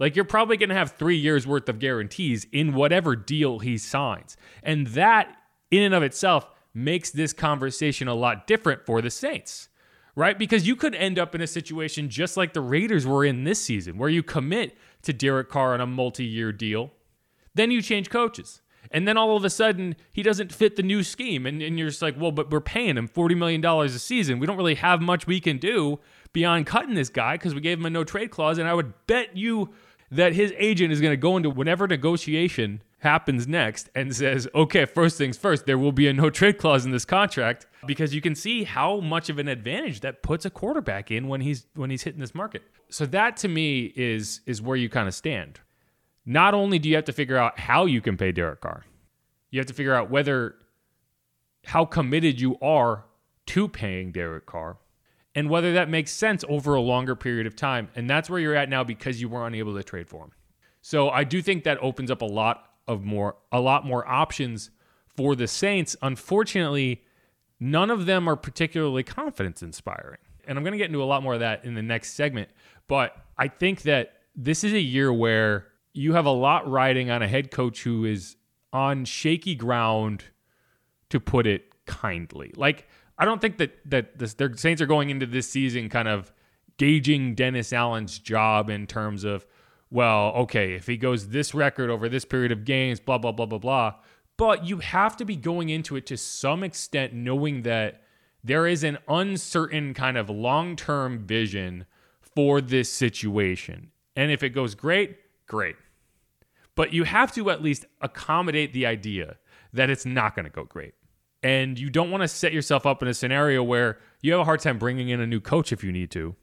Like 0.01 0.17
you're 0.17 0.25
probably 0.25 0.57
going 0.57 0.69
to 0.69 0.75
have 0.75 0.93
3 0.93 1.17
years 1.17 1.47
worth 1.47 1.69
of 1.69 1.79
guarantees 1.79 2.45
in 2.53 2.75
whatever 2.75 3.15
deal 3.15 3.61
he 3.61 3.79
signs. 3.79 4.37
And 4.65 4.89
that 4.89 5.35
in 5.71 5.85
and 5.85 5.95
of 5.95 6.03
itself 6.03 6.51
makes 6.75 7.11
this 7.11 7.33
conversation 7.33 8.09
a 8.09 8.15
lot 8.15 8.49
different 8.49 8.85
for 8.85 9.01
the 9.01 9.11
Saints 9.11 9.69
right? 10.17 10.39
Because 10.39 10.67
you 10.67 10.75
could 10.75 10.95
end 10.95 11.19
up 11.19 11.35
in 11.35 11.43
a 11.43 11.47
situation 11.47 12.09
just 12.09 12.37
like 12.37 12.55
the 12.55 12.61
Raiders 12.61 13.07
were 13.07 13.25
in 13.25 13.45
this 13.45 13.61
season, 13.61 13.99
where 13.99 14.09
you 14.09 14.23
commit 14.23 14.77
to 15.07 15.13
Derek 15.13 15.49
Carr 15.49 15.75
on 15.75 15.81
a 15.81 15.87
multi 15.87 16.25
year 16.25 16.53
deal. 16.53 16.93
Then 17.55 17.71
you 17.71 17.81
change 17.81 18.11
coaches. 18.11 18.61
And 18.91 19.09
then 19.09 19.17
all 19.17 19.37
of 19.37 19.45
a 19.45 19.51
sudden, 19.51 19.97
he 20.13 20.23
doesn't 20.23 20.53
fit 20.53 20.77
the 20.77 20.83
new 20.83 21.03
scheme. 21.03 21.45
And, 21.45 21.61
and 21.61 21.79
you're 21.79 21.89
just 21.89 22.03
like, 22.03 22.15
well, 22.19 22.31
but 22.31 22.51
we're 22.51 22.61
paying 22.61 22.97
him 22.97 23.09
$40 23.09 23.37
million 23.37 23.65
a 23.65 23.89
season. 23.89 24.39
We 24.39 24.47
don't 24.47 24.57
really 24.57 24.77
have 24.77 25.01
much 25.01 25.27
we 25.27 25.41
can 25.41 25.59
do 25.59 25.99
beyond 26.33 26.67
cutting 26.67 26.95
this 26.95 27.09
guy 27.09 27.35
because 27.35 27.55
we 27.55 27.61
gave 27.61 27.79
him 27.79 27.87
a 27.87 27.91
no 27.91 28.05
trade 28.05 28.31
clause. 28.31 28.59
And 28.59 28.69
I 28.69 28.75
would 28.75 28.93
bet 29.07 29.37
you 29.37 29.71
that 30.11 30.35
his 30.35 30.53
agent 30.57 30.93
is 30.93 31.01
going 31.01 31.13
to 31.13 31.17
go 31.17 31.37
into 31.37 31.51
whatever 31.51 31.89
negotiation 31.89 32.83
happens 32.99 33.47
next 33.47 33.91
and 33.95 34.15
says, 34.15 34.49
okay, 34.55 34.85
first 34.85 35.19
things 35.19 35.37
first, 35.37 35.67
there 35.67 35.79
will 35.79 35.93
be 35.93 36.09
a 36.09 36.13
no 36.13 36.31
trade 36.31 36.59
clause 36.59 36.85
in 36.85 36.91
this 36.91 37.05
contract 37.05 37.67
because 37.87 38.15
you 38.15 38.21
can 38.21 38.35
see 38.35 38.65
how 38.65 39.01
much 39.01 39.29
of 39.29 39.39
an 39.39 39.49
advantage 39.49 40.01
that 40.01 40.23
puts 40.23 40.45
a 40.45 40.51
quarterback 40.51 41.11
in 41.11 41.29
when 41.29 41.41
he's 41.41 41.67
when 41.75 41.91
he's 41.91 42.03
hitting 42.03 42.21
this 42.21 42.35
market. 42.35 42.63
So 42.89 43.07
that 43.07 43.37
to 43.39 43.49
me 43.49 43.93
is 43.97 44.41
is 44.47 44.63
where 44.63 44.77
you 44.77 44.89
kind 44.89 45.09
of 45.09 45.15
stand. 45.15 45.61
Not 46.25 46.55
only 46.55 46.79
do 46.79 46.89
you 46.89 46.97
have 46.97 47.05
to 47.05 47.13
figure 47.13 47.37
out 47.37 47.59
how 47.59 47.87
you 47.87 48.01
can 48.01 48.17
pay 48.17 48.33
Derek 48.33 48.61
Carr, 48.61 48.85
you 49.51 49.61
have 49.61 49.67
to 49.67 49.75
figure 49.75 49.95
out 49.95 50.11
whether 50.11 50.57
how 51.67 51.85
committed 51.85 52.41
you 52.41 52.59
are 52.61 53.05
to 53.47 53.69
paying 53.69 54.13
Derek 54.13 54.47
Carr 54.47 54.79
and 55.35 55.51
whether 55.51 55.75
that 55.75 55.89
makes 55.89 56.11
sense 56.11 56.45
over 56.49 56.75
a 56.75 56.81
longer 56.81 57.15
period 57.15 57.47
of 57.47 57.55
time. 57.55 57.89
And 57.95 58.09
that's 58.09 58.31
where 58.31 58.41
you're 58.41 58.55
at 58.55 58.69
now 58.69 58.83
because 58.83 59.21
you 59.21 59.29
were 59.29 59.47
unable 59.47 59.75
to 59.75 59.83
trade 59.83 60.09
for 60.09 60.25
him. 60.25 60.33
So 60.81 61.11
I 61.11 61.25
do 61.25 61.43
think 61.43 61.65
that 61.65 61.79
opens 61.83 62.11
up 62.11 62.23
a 62.23 62.27
lot 62.27 62.66
of 62.89 63.05
more 63.05 63.37
a 63.53 63.61
lot 63.61 63.85
more 63.85 64.07
options 64.07 64.71
for 65.17 65.35
the 65.35 65.49
Saints. 65.49 65.97
Unfortunately, 66.03 67.03
none 67.59 67.91
of 67.91 68.07
them 68.07 68.29
are 68.29 68.37
particularly 68.37 69.03
confidence 69.03 69.63
inspiring. 69.63 70.19
And 70.47 70.57
I'm 70.57 70.65
going 70.65 70.73
to 70.73 70.79
get 70.79 70.87
into 70.87 71.03
a 71.03 71.05
lot 71.05 71.23
more 71.23 71.35
of 71.35 71.41
that 71.41 71.65
in 71.65 71.75
the 71.75 71.83
next 71.83 72.13
segment, 72.15 72.49
but 72.87 73.17
I 73.37 73.49
think 73.49 73.83
that 73.83 74.13
this 74.37 74.63
is 74.63 74.73
a 74.73 74.81
year 74.81 75.13
where 75.13 75.67
you 75.93 76.13
have 76.13 76.27
a 76.27 76.31
lot 76.31 76.71
riding 76.71 77.11
on 77.11 77.23
a 77.23 77.29
head 77.29 77.51
coach 77.51 77.83
who 77.83 78.05
is 78.05 78.37
on 78.73 79.05
shaky 79.05 79.55
ground 79.55 80.25
to 81.09 81.19
put 81.19 81.47
it 81.47 81.73
kindly. 81.87 82.53
Like 82.55 82.87
I 83.19 83.25
don't 83.25 83.41
think 83.41 83.57
that 83.59 83.79
that 83.87 84.19
the, 84.19 84.27
the 84.27 84.59
Saints 84.59 84.83
are 84.83 84.87
going 84.87 85.11
into 85.11 85.27
this 85.27 85.49
season 85.49 85.89
kind 85.89 86.09
of 86.09 86.33
gauging 86.77 87.35
Dennis 87.35 87.73
Allen's 87.73 88.19
job 88.19 88.69
in 88.69 88.87
terms 88.87 89.25
of 89.25 89.47
well, 89.91 90.33
okay, 90.35 90.75
if 90.75 90.87
he 90.87 90.97
goes 90.97 91.29
this 91.29 91.55
record 91.55 91.91
over 91.91 92.09
this 92.09 92.25
period 92.25 92.53
of 92.53 92.65
games, 92.65 92.99
blah, 92.99 93.19
blah, 93.19 93.33
blah, 93.33 93.47
blah, 93.47 93.59
blah. 93.59 93.95
But 94.37 94.67
you 94.67 94.79
have 94.79 95.17
to 95.19 95.25
be 95.25 95.37
going 95.37 95.69
into 95.69 95.97
it 95.97 96.07
to 96.07 96.17
some 96.17 96.63
extent 96.63 97.13
knowing 97.15 97.63
that 97.63 98.03
there 98.43 98.67
is 98.67 98.85
an 98.85 98.99
uncertain 99.09 99.95
kind 99.95 100.17
of 100.17 100.29
long 100.29 100.77
term 100.77 101.21
vision 101.21 101.87
for 102.21 102.61
this 102.61 102.93
situation. 102.93 103.91
And 104.15 104.31
if 104.31 104.43
it 104.43 104.51
goes 104.51 104.75
great, 104.75 105.19
great. 105.47 105.77
But 106.75 106.93
you 106.93 107.05
have 107.05 107.33
to 107.33 107.51
at 107.51 107.63
least 107.63 107.87
accommodate 108.01 108.73
the 108.73 108.87
idea 108.87 109.37
that 109.73 109.89
it's 109.89 110.05
not 110.05 110.35
going 110.35 110.45
to 110.45 110.51
go 110.51 110.65
great. 110.65 110.95
And 111.43 111.79
you 111.79 111.91
don't 111.91 112.11
want 112.11 112.23
to 112.23 112.29
set 112.29 112.53
yourself 112.53 112.87
up 112.87 113.03
in 113.03 113.09
a 113.09 113.15
scenario 113.15 113.63
where 113.63 113.99
you 114.21 114.33
have 114.33 114.41
a 114.41 114.45
hard 114.45 114.61
time 114.61 114.79
bringing 114.79 115.09
in 115.09 115.21
a 115.21 115.27
new 115.27 115.41
coach 115.41 115.73
if 115.73 115.85
you 115.85 115.93
need 115.93 116.11
to 116.11 116.35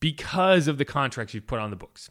because 0.00 0.68
of 0.68 0.78
the 0.78 0.84
contracts 0.84 1.34
you've 1.34 1.46
put 1.46 1.58
on 1.58 1.70
the 1.70 1.76
books 1.76 2.10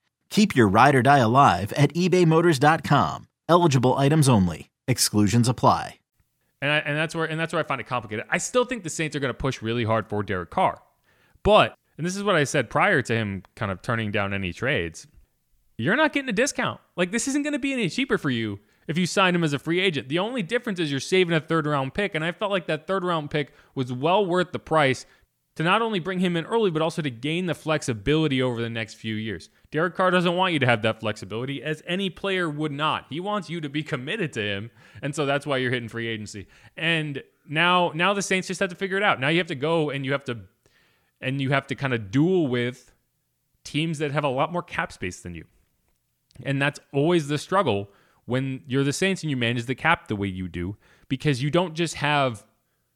Keep 0.31 0.55
your 0.55 0.67
ride 0.67 0.95
or 0.95 1.01
die 1.03 1.19
alive 1.19 1.71
at 1.73 1.93
ebaymotors.com. 1.93 3.27
Eligible 3.47 3.97
items 3.97 4.27
only. 4.27 4.69
Exclusions 4.87 5.47
apply. 5.47 5.99
And, 6.63 6.71
I, 6.71 6.77
and 6.77 6.95
that's 6.95 7.15
where 7.15 7.25
and 7.25 7.39
that's 7.39 7.53
where 7.53 7.59
I 7.59 7.67
find 7.67 7.81
it 7.81 7.87
complicated. 7.87 8.25
I 8.29 8.37
still 8.37 8.65
think 8.65 8.83
the 8.83 8.89
Saints 8.89 9.15
are 9.15 9.19
going 9.19 9.33
to 9.33 9.37
push 9.37 9.63
really 9.63 9.83
hard 9.83 10.07
for 10.07 10.21
Derek 10.21 10.51
Carr, 10.51 10.81
but 11.41 11.73
and 11.97 12.05
this 12.05 12.15
is 12.15 12.23
what 12.23 12.35
I 12.35 12.43
said 12.43 12.69
prior 12.69 13.01
to 13.01 13.15
him 13.15 13.41
kind 13.55 13.71
of 13.71 13.81
turning 13.81 14.11
down 14.11 14.31
any 14.31 14.53
trades. 14.53 15.07
You're 15.77 15.95
not 15.95 16.13
getting 16.13 16.29
a 16.29 16.33
discount. 16.33 16.79
Like 16.95 17.11
this 17.11 17.27
isn't 17.27 17.41
going 17.41 17.53
to 17.53 17.59
be 17.59 17.73
any 17.73 17.89
cheaper 17.89 18.19
for 18.19 18.29
you 18.29 18.59
if 18.87 18.95
you 18.95 19.07
sign 19.07 19.33
him 19.33 19.43
as 19.43 19.53
a 19.53 19.59
free 19.59 19.79
agent. 19.79 20.07
The 20.07 20.19
only 20.19 20.43
difference 20.43 20.79
is 20.79 20.91
you're 20.91 20.99
saving 20.99 21.33
a 21.33 21.41
third 21.41 21.65
round 21.65 21.95
pick, 21.95 22.13
and 22.13 22.23
I 22.23 22.31
felt 22.31 22.51
like 22.51 22.67
that 22.67 22.85
third 22.85 23.03
round 23.03 23.31
pick 23.31 23.53
was 23.73 23.91
well 23.91 24.23
worth 24.23 24.51
the 24.51 24.59
price 24.59 25.07
to 25.61 25.69
not 25.69 25.81
only 25.81 25.99
bring 25.99 26.19
him 26.19 26.35
in 26.35 26.45
early, 26.45 26.71
but 26.71 26.81
also 26.81 27.01
to 27.01 27.09
gain 27.09 27.45
the 27.45 27.53
flexibility 27.53 28.41
over 28.41 28.61
the 28.61 28.69
next 28.69 28.95
few 28.95 29.15
years. 29.15 29.49
Derek 29.71 29.95
Carr 29.95 30.11
doesn't 30.11 30.35
want 30.35 30.53
you 30.53 30.59
to 30.59 30.65
have 30.65 30.81
that 30.81 30.99
flexibility, 30.99 31.63
as 31.63 31.81
any 31.85 32.09
player 32.09 32.49
would 32.49 32.71
not. 32.71 33.05
He 33.09 33.19
wants 33.19 33.49
you 33.49 33.61
to 33.61 33.69
be 33.69 33.83
committed 33.83 34.33
to 34.33 34.41
him, 34.41 34.71
and 35.01 35.15
so 35.15 35.25
that's 35.25 35.45
why 35.45 35.57
you're 35.57 35.71
hitting 35.71 35.89
free 35.89 36.07
agency. 36.07 36.47
And 36.75 37.23
now, 37.47 37.91
now 37.95 38.13
the 38.13 38.21
Saints 38.21 38.47
just 38.47 38.59
have 38.59 38.69
to 38.69 38.75
figure 38.75 38.97
it 38.97 39.03
out. 39.03 39.19
Now 39.19 39.29
you 39.29 39.37
have 39.37 39.47
to 39.47 39.55
go 39.55 39.89
and 39.89 40.05
you 40.05 40.11
have 40.11 40.25
to, 40.25 40.39
and 41.19 41.41
you 41.41 41.51
have 41.51 41.67
to 41.67 41.75
kind 41.75 41.93
of 41.93 42.11
duel 42.11 42.47
with 42.47 42.93
teams 43.63 43.99
that 43.99 44.11
have 44.11 44.23
a 44.23 44.29
lot 44.29 44.51
more 44.51 44.63
cap 44.63 44.91
space 44.91 45.21
than 45.21 45.35
you, 45.35 45.45
and 46.43 46.61
that's 46.61 46.79
always 46.91 47.27
the 47.27 47.37
struggle 47.37 47.89
when 48.25 48.63
you're 48.67 48.83
the 48.83 48.93
Saints 48.93 49.23
and 49.23 49.29
you 49.29 49.37
manage 49.37 49.65
the 49.65 49.75
cap 49.75 50.07
the 50.07 50.15
way 50.15 50.27
you 50.27 50.47
do, 50.47 50.77
because 51.07 51.41
you 51.41 51.49
don't 51.49 51.73
just 51.73 51.95
have 51.95 52.45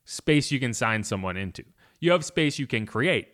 space 0.05 0.51
you 0.51 0.59
can 0.59 0.73
sign 0.73 1.03
someone 1.03 1.35
into 1.35 1.63
you 2.05 2.11
have 2.11 2.23
space 2.23 2.59
you 2.59 2.67
can 2.67 2.85
create, 2.85 3.27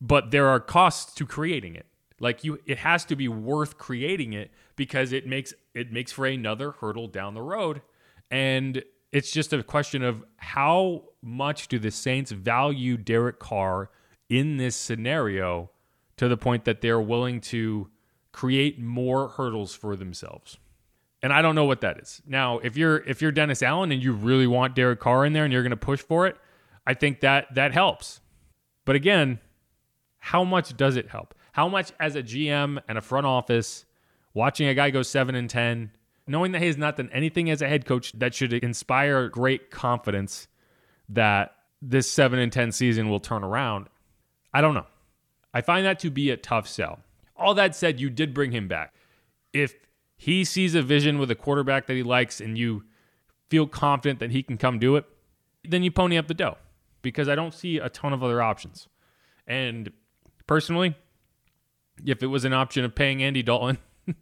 but 0.00 0.30
there 0.30 0.48
are 0.48 0.58
costs 0.58 1.14
to 1.14 1.26
creating 1.26 1.76
it. 1.76 1.86
Like 2.18 2.44
you 2.44 2.58
it 2.66 2.78
has 2.78 3.04
to 3.06 3.16
be 3.16 3.28
worth 3.28 3.76
creating 3.78 4.32
it 4.32 4.50
because 4.74 5.12
it 5.12 5.26
makes 5.26 5.52
it 5.74 5.92
makes 5.92 6.12
for 6.12 6.26
another 6.26 6.72
hurdle 6.72 7.08
down 7.08 7.34
the 7.34 7.42
road. 7.42 7.82
And 8.30 8.82
it's 9.12 9.30
just 9.30 9.52
a 9.52 9.62
question 9.62 10.02
of 10.02 10.24
how 10.38 11.04
much 11.22 11.68
do 11.68 11.78
the 11.78 11.90
Saints 11.90 12.30
value 12.30 12.96
Derek 12.96 13.38
Carr 13.38 13.90
in 14.28 14.56
this 14.56 14.74
scenario 14.74 15.70
to 16.16 16.28
the 16.28 16.36
point 16.36 16.64
that 16.64 16.80
they're 16.80 17.00
willing 17.00 17.40
to 17.40 17.88
create 18.32 18.80
more 18.80 19.28
hurdles 19.28 19.74
for 19.74 19.96
themselves. 19.96 20.58
And 21.22 21.32
I 21.32 21.42
don't 21.42 21.54
know 21.54 21.64
what 21.64 21.80
that 21.80 21.98
is. 21.98 22.22
Now, 22.26 22.58
if 22.58 22.76
you're 22.76 22.98
if 22.98 23.20
you're 23.22 23.32
Dennis 23.32 23.62
Allen 23.62 23.92
and 23.92 24.02
you 24.02 24.12
really 24.12 24.46
want 24.46 24.74
Derek 24.74 25.00
Carr 25.00 25.24
in 25.24 25.32
there 25.32 25.44
and 25.44 25.52
you're 25.52 25.62
going 25.62 25.70
to 25.70 25.76
push 25.76 26.00
for 26.00 26.26
it, 26.26 26.36
I 26.86 26.94
think 26.94 27.20
that 27.20 27.54
that 27.54 27.72
helps. 27.72 28.20
But 28.84 28.96
again, 28.96 29.40
how 30.18 30.44
much 30.44 30.76
does 30.76 30.96
it 30.96 31.10
help? 31.10 31.34
How 31.52 31.68
much 31.68 31.92
as 31.98 32.16
a 32.16 32.22
GM 32.22 32.80
and 32.88 32.96
a 32.96 33.00
front 33.00 33.26
office 33.26 33.84
watching 34.34 34.68
a 34.68 34.74
guy 34.74 34.90
go 34.90 35.02
7 35.02 35.34
and 35.34 35.50
10, 35.50 35.90
knowing 36.26 36.52
that 36.52 36.60
he 36.60 36.66
has 36.66 36.76
not 36.76 36.96
done 36.96 37.10
anything 37.12 37.50
as 37.50 37.62
a 37.62 37.68
head 37.68 37.84
coach 37.84 38.12
that 38.12 38.34
should 38.34 38.52
inspire 38.52 39.28
great 39.28 39.70
confidence 39.70 40.48
that 41.08 41.54
this 41.82 42.10
7 42.10 42.38
and 42.38 42.52
10 42.52 42.72
season 42.72 43.08
will 43.08 43.20
turn 43.20 43.42
around? 43.42 43.88
I 44.52 44.60
don't 44.60 44.74
know. 44.74 44.86
I 45.52 45.62
find 45.62 45.86
that 45.86 45.98
to 46.00 46.10
be 46.10 46.30
a 46.30 46.36
tough 46.36 46.68
sell. 46.68 47.00
All 47.36 47.54
that 47.54 47.74
said, 47.74 48.00
you 48.00 48.10
did 48.10 48.34
bring 48.34 48.52
him 48.52 48.68
back. 48.68 48.94
If 49.52 49.74
he 50.16 50.44
sees 50.44 50.74
a 50.74 50.82
vision 50.82 51.18
with 51.18 51.30
a 51.30 51.34
quarterback 51.34 51.86
that 51.86 51.94
he 51.94 52.02
likes 52.02 52.40
and 52.40 52.56
you 52.56 52.84
feel 53.48 53.66
confident 53.66 54.20
that 54.20 54.30
he 54.30 54.42
can 54.42 54.56
come 54.56 54.78
do 54.78 54.96
it, 54.96 55.04
then 55.64 55.82
you 55.82 55.90
pony 55.90 56.16
up 56.16 56.26
the 56.26 56.34
dough 56.34 56.56
because 57.06 57.28
I 57.28 57.36
don't 57.36 57.54
see 57.54 57.78
a 57.78 57.88
ton 57.88 58.12
of 58.12 58.24
other 58.24 58.42
options. 58.42 58.88
And 59.46 59.92
personally, 60.48 60.96
if 62.04 62.20
it 62.20 62.26
was 62.26 62.44
an 62.44 62.52
option 62.52 62.84
of 62.84 62.96
paying 62.96 63.22
Andy 63.22 63.44
Dalton, 63.44 63.78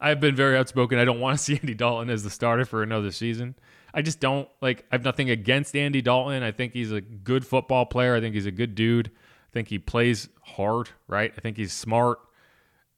I've 0.00 0.20
been 0.20 0.36
very 0.36 0.54
outspoken. 0.58 0.98
I 0.98 1.06
don't 1.06 1.18
want 1.18 1.38
to 1.38 1.42
see 1.42 1.54
Andy 1.54 1.72
Dalton 1.72 2.10
as 2.10 2.24
the 2.24 2.28
starter 2.28 2.66
for 2.66 2.82
another 2.82 3.10
season. 3.10 3.54
I 3.94 4.02
just 4.02 4.20
don't 4.20 4.50
like. 4.60 4.84
I 4.92 4.96
have 4.96 5.02
nothing 5.02 5.30
against 5.30 5.74
Andy 5.74 6.02
Dalton. 6.02 6.42
I 6.42 6.52
think 6.52 6.74
he's 6.74 6.92
a 6.92 7.00
good 7.00 7.46
football 7.46 7.86
player. 7.86 8.14
I 8.14 8.20
think 8.20 8.34
he's 8.34 8.44
a 8.44 8.50
good 8.50 8.74
dude. 8.74 9.08
I 9.08 9.50
think 9.54 9.68
he 9.68 9.78
plays 9.78 10.28
hard. 10.42 10.90
Right. 11.08 11.32
I 11.34 11.40
think 11.40 11.56
he's 11.56 11.72
smart. 11.72 12.18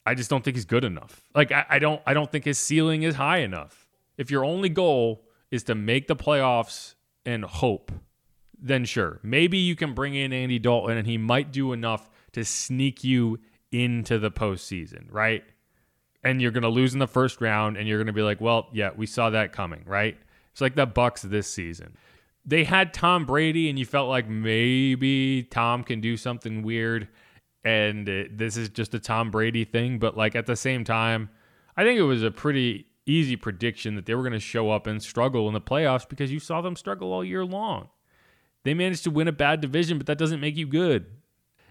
I 0.04 0.16
just 0.16 0.31
don't 0.31 0.43
think 0.43 0.57
he's 0.57 0.64
good 0.64 0.83
enough. 0.83 1.23
Like 1.33 1.52
I, 1.52 1.64
I 1.69 1.78
don't. 1.78 2.02
I 2.07 2.12
don't 2.12 2.31
think 2.31 2.45
his 2.45 2.59
ceiling 2.59 3.04
is 3.04 3.14
high 3.14 3.38
enough. 3.38 3.87
If 4.19 4.33
your 4.33 4.45
only 4.45 4.69
goal 4.69 5.28
is 5.52 5.62
to 5.64 5.76
make 5.76 6.09
the 6.09 6.16
playoffs 6.16 6.95
and 7.25 7.45
hope, 7.45 7.93
then 8.64 8.87
sure, 8.87 9.21
maybe 9.23 9.59
you 9.59 9.76
can 9.76 9.92
bring 9.92 10.14
in 10.14 10.33
Andy 10.33 10.59
Dalton 10.59 10.97
and 10.97 11.06
he 11.06 11.18
might 11.18 11.52
do 11.52 11.75
enough 11.75 12.09
to 12.33 12.44
sneak 12.44 13.04
you 13.04 13.38
into 13.71 14.18
the 14.18 14.30
postseason, 14.30 15.04
right? 15.11 15.44
And 16.23 16.40
you're 16.40 16.50
going 16.50 16.62
to 16.62 16.71
lose 16.71 16.94
in 16.94 16.99
the 16.99 17.06
first 17.06 17.42
round, 17.42 17.76
and 17.76 17.87
you're 17.87 17.99
going 17.99 18.06
to 18.06 18.14
be 18.14 18.23
like, 18.23 18.40
well, 18.40 18.68
yeah, 18.73 18.90
we 18.97 19.04
saw 19.04 19.28
that 19.30 19.52
coming, 19.52 19.83
right? 19.85 20.16
It's 20.52 20.62
like 20.62 20.75
the 20.75 20.87
Bucks 20.87 21.21
this 21.21 21.47
season. 21.47 21.97
They 22.47 22.64
had 22.64 22.94
Tom 22.94 23.26
Brady, 23.26 23.68
and 23.68 23.78
you 23.78 23.85
felt 23.85 24.09
like 24.09 24.28
maybe 24.28 25.42
Tom 25.42 25.85
can 25.85 26.00
do 26.00 26.16
something 26.16 26.62
weird, 26.62 27.09
and 27.62 28.09
it, 28.09 28.38
this 28.38 28.56
is 28.56 28.71
just 28.71 28.94
a 28.94 28.99
Tom 28.99 29.30
Brady 29.30 29.64
thing. 29.64 29.99
But 29.99 30.16
like 30.16 30.35
at 30.35 30.47
the 30.47 30.56
same 30.56 30.85
time, 30.85 31.28
I 31.76 31.85
think 31.85 31.99
it 31.99 32.04
was 32.04 32.23
a 32.23 32.30
pretty 32.30 32.87
easy 33.04 33.37
prediction 33.37 33.94
that 33.97 34.06
they 34.06 34.14
were 34.14 34.23
going 34.23 34.33
to 34.33 34.40
show 34.40 34.71
up 34.71 34.87
and 34.87 35.02
struggle 35.02 35.47
in 35.49 35.52
the 35.52 35.61
playoffs 35.61 36.09
because 36.09 36.33
you 36.33 36.40
saw 36.40 36.62
them 36.62 36.76
struggle 36.76 37.12
all 37.12 37.25
year 37.25 37.44
long. 37.44 37.88
They 38.64 38.75
managed 38.75 39.04
to 39.04 39.11
win 39.11 39.28
a 39.28 39.33
bad 39.33 39.61
division, 39.61 39.99
but 39.99 40.06
that 40.06 40.18
doesn't 40.18 40.40
make 40.40 40.56
you 40.56 40.66
good. 40.66 41.06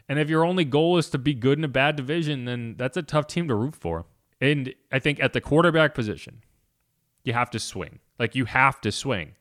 And 0.08 0.20
if 0.20 0.30
your 0.30 0.46
only 0.46 0.66
goal 0.66 0.98
is 0.98 1.10
to 1.12 1.18
be 1.18 1.34
good 1.34 1.58
in 1.58 1.64
a 1.64 1.70
bad 1.70 1.96
division, 1.96 2.46
then 2.46 2.76
that's 2.78 2.98
a 2.98 3.02
tough 3.02 3.28
team 3.28 3.48
to 3.48 3.56
root 3.56 3.76
for. 3.76 4.06
And 4.40 4.74
I 4.92 5.00
think 5.00 5.20
at 5.22 5.34
the 5.34 5.42
quarterback 5.42 5.96
position, 5.96 6.44
you 7.24 7.34
have 7.34 7.50
to 7.52 7.60
swing. 7.60 8.00
Like 8.20 8.36
you 8.36 8.46
have 8.46 8.82
to 8.82 8.92
swing. 8.92 9.34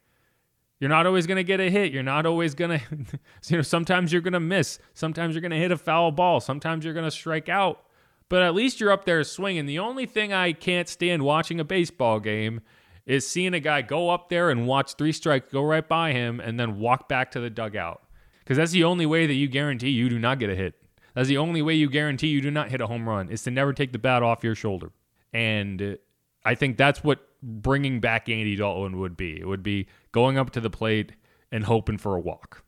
You're 0.78 0.88
not 0.88 1.06
always 1.06 1.26
going 1.26 1.36
to 1.36 1.44
get 1.44 1.60
a 1.60 1.70
hit. 1.70 1.92
You're 1.92 2.02
not 2.02 2.26
always 2.26 2.54
going 2.54 2.80
to, 2.80 3.18
you 3.48 3.56
know, 3.56 3.62
sometimes 3.62 4.12
you're 4.12 4.22
going 4.22 4.32
to 4.32 4.40
miss. 4.40 4.78
Sometimes 4.94 5.34
you're 5.34 5.40
going 5.40 5.52
to 5.52 5.58
hit 5.58 5.72
a 5.72 5.76
foul 5.76 6.10
ball. 6.10 6.40
Sometimes 6.40 6.84
you're 6.84 6.94
going 6.94 7.04
to 7.04 7.10
strike 7.10 7.48
out. 7.48 7.84
But 8.28 8.42
at 8.42 8.54
least 8.54 8.80
you're 8.80 8.90
up 8.90 9.04
there 9.04 9.22
swinging. 9.24 9.66
The 9.66 9.78
only 9.78 10.06
thing 10.06 10.32
I 10.32 10.52
can't 10.52 10.88
stand 10.88 11.22
watching 11.22 11.60
a 11.60 11.64
baseball 11.64 12.18
game 12.18 12.62
is 13.06 13.26
seeing 13.26 13.54
a 13.54 13.60
guy 13.60 13.82
go 13.82 14.10
up 14.10 14.28
there 14.28 14.50
and 14.50 14.66
watch 14.66 14.94
three 14.94 15.12
strikes 15.12 15.52
go 15.52 15.62
right 15.62 15.86
by 15.88 16.12
him 16.12 16.40
and 16.40 16.58
then 16.58 16.78
walk 16.78 17.08
back 17.08 17.30
to 17.32 17.40
the 17.40 17.50
dugout. 17.50 18.02
Because 18.40 18.56
that's 18.56 18.72
the 18.72 18.84
only 18.84 19.06
way 19.06 19.26
that 19.26 19.34
you 19.34 19.48
guarantee 19.48 19.90
you 19.90 20.08
do 20.08 20.18
not 20.18 20.38
get 20.38 20.50
a 20.50 20.54
hit. 20.54 20.74
That's 21.14 21.28
the 21.28 21.38
only 21.38 21.62
way 21.62 21.74
you 21.74 21.90
guarantee 21.90 22.28
you 22.28 22.40
do 22.40 22.50
not 22.50 22.70
hit 22.70 22.80
a 22.80 22.86
home 22.86 23.08
run 23.08 23.28
is 23.28 23.42
to 23.42 23.50
never 23.50 23.72
take 23.72 23.92
the 23.92 23.98
bat 23.98 24.22
off 24.22 24.42
your 24.42 24.54
shoulder. 24.54 24.90
And 25.32 25.98
I 26.44 26.54
think 26.54 26.76
that's 26.76 27.04
what 27.04 27.20
bringing 27.42 28.00
back 28.00 28.28
Andy 28.28 28.56
Dalton 28.56 28.98
would 28.98 29.16
be. 29.16 29.38
It 29.38 29.46
would 29.46 29.62
be 29.62 29.86
going 30.12 30.38
up 30.38 30.50
to 30.50 30.60
the 30.60 30.70
plate 30.70 31.12
and 31.50 31.64
hoping 31.64 31.98
for 31.98 32.16
a 32.16 32.20
walk. 32.20 32.64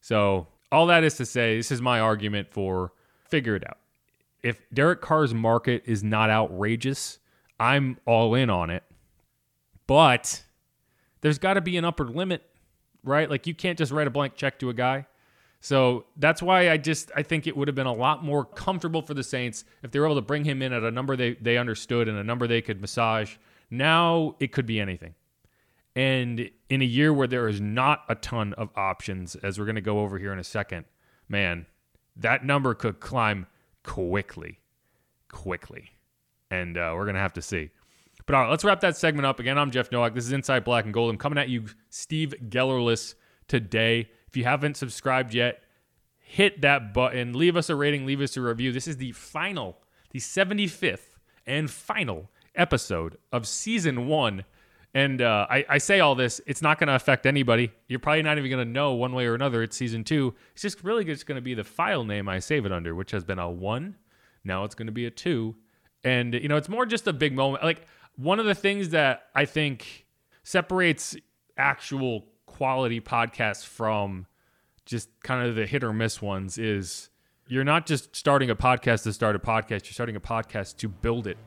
So, 0.00 0.48
all 0.70 0.86
that 0.86 1.04
is 1.04 1.16
to 1.16 1.26
say, 1.26 1.56
this 1.56 1.70
is 1.70 1.82
my 1.82 2.00
argument 2.00 2.48
for 2.50 2.92
figure 3.28 3.54
it 3.54 3.64
out. 3.68 3.78
If 4.42 4.60
Derek 4.72 5.00
Carr's 5.00 5.34
market 5.34 5.82
is 5.86 6.02
not 6.02 6.30
outrageous, 6.30 7.18
I'm 7.60 7.98
all 8.06 8.34
in 8.34 8.50
on 8.50 8.70
it. 8.70 8.82
But 9.86 10.42
there's 11.20 11.38
got 11.38 11.54
to 11.54 11.60
be 11.60 11.76
an 11.76 11.84
upper 11.84 12.04
limit, 12.04 12.42
right? 13.04 13.28
Like 13.28 13.46
you 13.46 13.54
can't 13.54 13.78
just 13.78 13.92
write 13.92 14.06
a 14.06 14.10
blank 14.10 14.34
check 14.36 14.58
to 14.60 14.70
a 14.70 14.74
guy. 14.74 15.06
So 15.60 16.06
that's 16.16 16.42
why 16.42 16.70
I 16.70 16.76
just 16.76 17.12
I 17.14 17.22
think 17.22 17.46
it 17.46 17.56
would 17.56 17.68
have 17.68 17.74
been 17.76 17.86
a 17.86 17.92
lot 17.92 18.24
more 18.24 18.44
comfortable 18.44 19.00
for 19.00 19.14
the 19.14 19.22
Saints 19.22 19.64
if 19.82 19.92
they 19.92 20.00
were 20.00 20.06
able 20.06 20.16
to 20.16 20.22
bring 20.22 20.44
him 20.44 20.60
in 20.60 20.72
at 20.72 20.82
a 20.82 20.90
number 20.90 21.14
they 21.14 21.34
they 21.34 21.56
understood 21.56 22.08
and 22.08 22.18
a 22.18 22.24
number 22.24 22.46
they 22.46 22.60
could 22.60 22.80
massage. 22.80 23.36
Now 23.70 24.34
it 24.40 24.50
could 24.50 24.66
be 24.66 24.80
anything. 24.80 25.14
And 25.94 26.50
in 26.68 26.82
a 26.82 26.86
year 26.86 27.12
where 27.12 27.28
there 27.28 27.48
is 27.48 27.60
not 27.60 28.04
a 28.08 28.14
ton 28.14 28.54
of 28.54 28.70
options, 28.76 29.36
as 29.36 29.58
we're 29.58 29.66
going 29.66 29.76
to 29.76 29.82
go 29.82 30.00
over 30.00 30.18
here 30.18 30.32
in 30.32 30.38
a 30.38 30.44
second, 30.44 30.86
man, 31.28 31.66
that 32.16 32.44
number 32.44 32.74
could 32.74 32.98
climb 32.98 33.46
quickly, 33.84 34.60
quickly. 35.30 35.90
And 36.50 36.76
uh, 36.78 36.92
we're 36.94 37.04
going 37.04 37.14
to 37.14 37.20
have 37.20 37.34
to 37.34 37.42
see. 37.42 37.70
But 38.32 38.38
all 38.38 38.44
right, 38.44 38.50
let's 38.50 38.64
wrap 38.64 38.80
that 38.80 38.96
segment 38.96 39.26
up. 39.26 39.40
Again, 39.40 39.58
I'm 39.58 39.70
Jeff 39.70 39.92
Nowak. 39.92 40.14
This 40.14 40.24
is 40.24 40.32
Inside 40.32 40.64
Black 40.64 40.86
and 40.86 40.94
Gold. 40.94 41.10
I'm 41.10 41.18
coming 41.18 41.36
at 41.36 41.50
you, 41.50 41.66
Steve 41.90 42.32
Gellerless, 42.48 43.14
today. 43.46 44.08
If 44.26 44.38
you 44.38 44.44
haven't 44.44 44.78
subscribed 44.78 45.34
yet, 45.34 45.62
hit 46.16 46.62
that 46.62 46.94
button, 46.94 47.34
leave 47.34 47.58
us 47.58 47.68
a 47.68 47.76
rating, 47.76 48.06
leave 48.06 48.22
us 48.22 48.34
a 48.38 48.40
review. 48.40 48.72
This 48.72 48.88
is 48.88 48.96
the 48.96 49.12
final, 49.12 49.76
the 50.12 50.18
75th 50.18 51.18
and 51.46 51.70
final 51.70 52.30
episode 52.54 53.18
of 53.32 53.46
season 53.46 54.06
one. 54.06 54.46
And 54.94 55.20
uh, 55.20 55.46
I, 55.50 55.66
I, 55.68 55.76
say 55.76 56.00
all 56.00 56.14
this, 56.14 56.40
it's 56.46 56.62
not 56.62 56.78
going 56.78 56.88
to 56.88 56.94
affect 56.94 57.26
anybody. 57.26 57.70
You're 57.86 57.98
probably 57.98 58.22
not 58.22 58.38
even 58.38 58.50
going 58.50 58.66
to 58.66 58.72
know 58.72 58.94
one 58.94 59.12
way 59.12 59.26
or 59.26 59.34
another 59.34 59.62
it's 59.62 59.76
season 59.76 60.04
two. 60.04 60.32
It's 60.54 60.62
just 60.62 60.82
really 60.82 61.04
just 61.04 61.26
going 61.26 61.36
to 61.36 61.42
be 61.42 61.52
the 61.52 61.64
file 61.64 62.04
name 62.04 62.30
I 62.30 62.38
save 62.38 62.64
it 62.64 62.72
under, 62.72 62.94
which 62.94 63.10
has 63.10 63.24
been 63.24 63.38
a 63.38 63.50
one. 63.50 63.96
Now 64.42 64.64
it's 64.64 64.74
going 64.74 64.86
to 64.86 64.92
be 64.92 65.04
a 65.04 65.10
two. 65.10 65.54
And, 66.04 66.34
you 66.34 66.48
know, 66.48 66.56
it's 66.56 66.68
more 66.68 66.86
just 66.86 67.06
a 67.06 67.12
big 67.12 67.34
moment. 67.34 67.62
Like, 67.62 67.86
one 68.16 68.38
of 68.38 68.46
the 68.46 68.54
things 68.54 68.90
that 68.90 69.28
I 69.34 69.44
think 69.44 70.06
separates 70.42 71.16
actual 71.56 72.26
quality 72.46 73.00
podcasts 73.00 73.64
from 73.64 74.26
just 74.84 75.08
kind 75.22 75.48
of 75.48 75.54
the 75.54 75.66
hit 75.66 75.84
or 75.84 75.92
miss 75.92 76.20
ones 76.20 76.58
is 76.58 77.08
you're 77.46 77.64
not 77.64 77.86
just 77.86 78.14
starting 78.14 78.50
a 78.50 78.56
podcast 78.56 79.04
to 79.04 79.12
start 79.12 79.36
a 79.36 79.38
podcast, 79.38 79.84
you're 79.84 79.92
starting 79.92 80.16
a 80.16 80.20
podcast 80.20 80.76
to 80.78 80.88
build 80.88 81.26
it. 81.26 81.38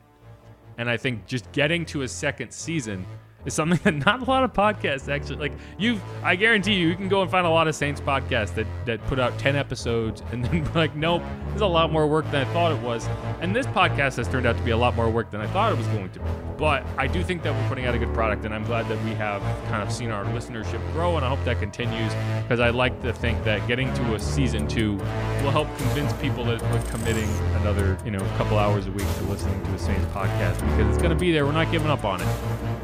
And 0.77 0.89
I 0.89 0.97
think 0.97 1.25
just 1.25 1.51
getting 1.51 1.85
to 1.87 2.01
a 2.01 2.07
second 2.07 2.51
season 2.51 3.05
is 3.45 3.53
something 3.53 3.79
that 3.84 4.05
not 4.05 4.21
a 4.21 4.25
lot 4.25 4.43
of 4.43 4.53
podcasts 4.53 5.10
actually 5.10 5.38
like 5.38 5.53
you've 5.77 6.01
I 6.23 6.36
guarantee 6.36 6.73
you 6.73 6.88
you 6.88 6.95
can 6.95 7.08
go 7.08 7.21
and 7.21 7.31
find 7.31 7.45
a 7.45 7.49
lot 7.49 7.67
of 7.67 7.75
Saints 7.75 8.01
podcasts 8.01 8.53
that 8.55 8.67
that 8.86 9.05
put 9.08 9.19
out 9.19 9.38
10 9.39 9.55
episodes 9.55 10.23
and 10.31 10.43
then 10.45 10.69
like 10.75 10.95
nope 10.95 11.21
there's 11.55 11.62
a 11.62 11.65
lot 11.65 11.89
more 11.89 12.05
work 12.05 12.29
than 12.31 12.45
I 12.45 12.53
thought 12.53 12.73
it 12.73 12.81
was. 12.81 13.08
And 13.39 13.55
this 13.55 13.65
podcast 13.67 14.17
has 14.17 14.27
turned 14.27 14.45
out 14.45 14.58
to 14.58 14.63
be 14.63 14.71
a 14.71 14.77
lot 14.77 14.93
more 14.93 15.10
work 15.10 15.31
than 15.31 15.39
I 15.39 15.47
thought 15.47 15.71
it 15.71 15.77
was 15.77 15.88
going 15.88 16.10
to 16.10 16.19
be. 16.19 16.25
But 16.58 16.86
I 16.97 17.08
do 17.08 17.23
think 17.23 17.43
that 17.43 17.53
we're 17.53 17.69
putting 17.69 17.86
out 17.86 17.95
a 17.95 17.97
good 17.97 18.13
product 18.13 18.43
and 18.43 18.53
I'm 18.53 18.65
glad 18.65 18.89
that 18.89 19.01
we 19.05 19.12
have 19.12 19.41
kind 19.69 19.81
of 19.81 19.89
seen 19.89 20.12
our 20.12 20.25
listenership 20.25 20.81
grow 20.91 21.15
and 21.15 21.25
I 21.25 21.29
hope 21.29 21.43
that 21.45 21.60
continues 21.60 22.13
because 22.43 22.60
I 22.60 22.71
like 22.71 23.01
to 23.03 23.13
think 23.13 23.41
that 23.45 23.65
getting 23.69 23.93
to 23.93 24.15
a 24.15 24.19
season 24.19 24.67
2 24.67 24.95
will 24.95 25.51
help 25.51 25.67
convince 25.77 26.12
people 26.13 26.43
that 26.45 26.62
we're 26.63 26.81
committing 26.91 27.29
another 27.62 27.97
you 28.03 28.12
know 28.12 28.19
couple 28.38 28.58
hours 28.58 28.88
a 28.88 28.91
week 28.91 29.08
to 29.17 29.23
listening 29.23 29.63
to 29.63 29.71
the 29.71 29.79
Saints 29.79 30.05
podcast 30.08 30.60
because 30.60 30.88
it's 30.89 30.97
going 30.97 31.12
to 31.12 31.15
be 31.15 31.31
there. 31.31 31.45
We're 31.45 31.53
not 31.53 31.71
giving 31.71 31.89
up 31.89 32.03
on 32.03 32.19
it. 32.19 32.27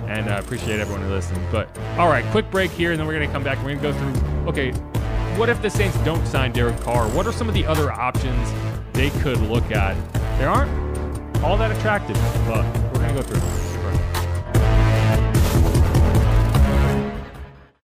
And 0.08 0.30
uh, 0.30 0.42
appreciate 0.52 0.82
everyone 0.82 1.02
who 1.02 1.14
listens. 1.14 1.40
But 1.50 1.70
all 1.98 2.10
right, 2.10 2.26
quick 2.32 2.52
break 2.52 2.72
here, 2.72 2.92
and 2.92 3.00
then 3.00 3.08
we're 3.08 3.14
going 3.14 3.26
to 3.26 3.32
come 3.32 3.42
back. 3.42 3.58
We're 3.60 3.74
going 3.74 3.80
to 3.80 3.84
go 3.84 3.94
through. 3.94 4.48
Okay, 4.50 4.72
what 5.38 5.48
if 5.48 5.62
the 5.62 5.70
Saints 5.70 5.98
don't 6.00 6.26
sign 6.28 6.52
Derek 6.52 6.78
Carr? 6.82 7.08
What 7.12 7.26
are 7.26 7.32
some 7.32 7.48
of 7.48 7.54
the 7.54 7.66
other 7.66 7.90
options 7.90 8.52
they 8.92 9.12
could 9.22 9.38
look 9.38 9.72
at? 9.72 9.96
They 10.38 10.44
aren't 10.44 10.70
all 11.42 11.56
that 11.56 11.72
attractive, 11.72 12.18
but 12.46 12.66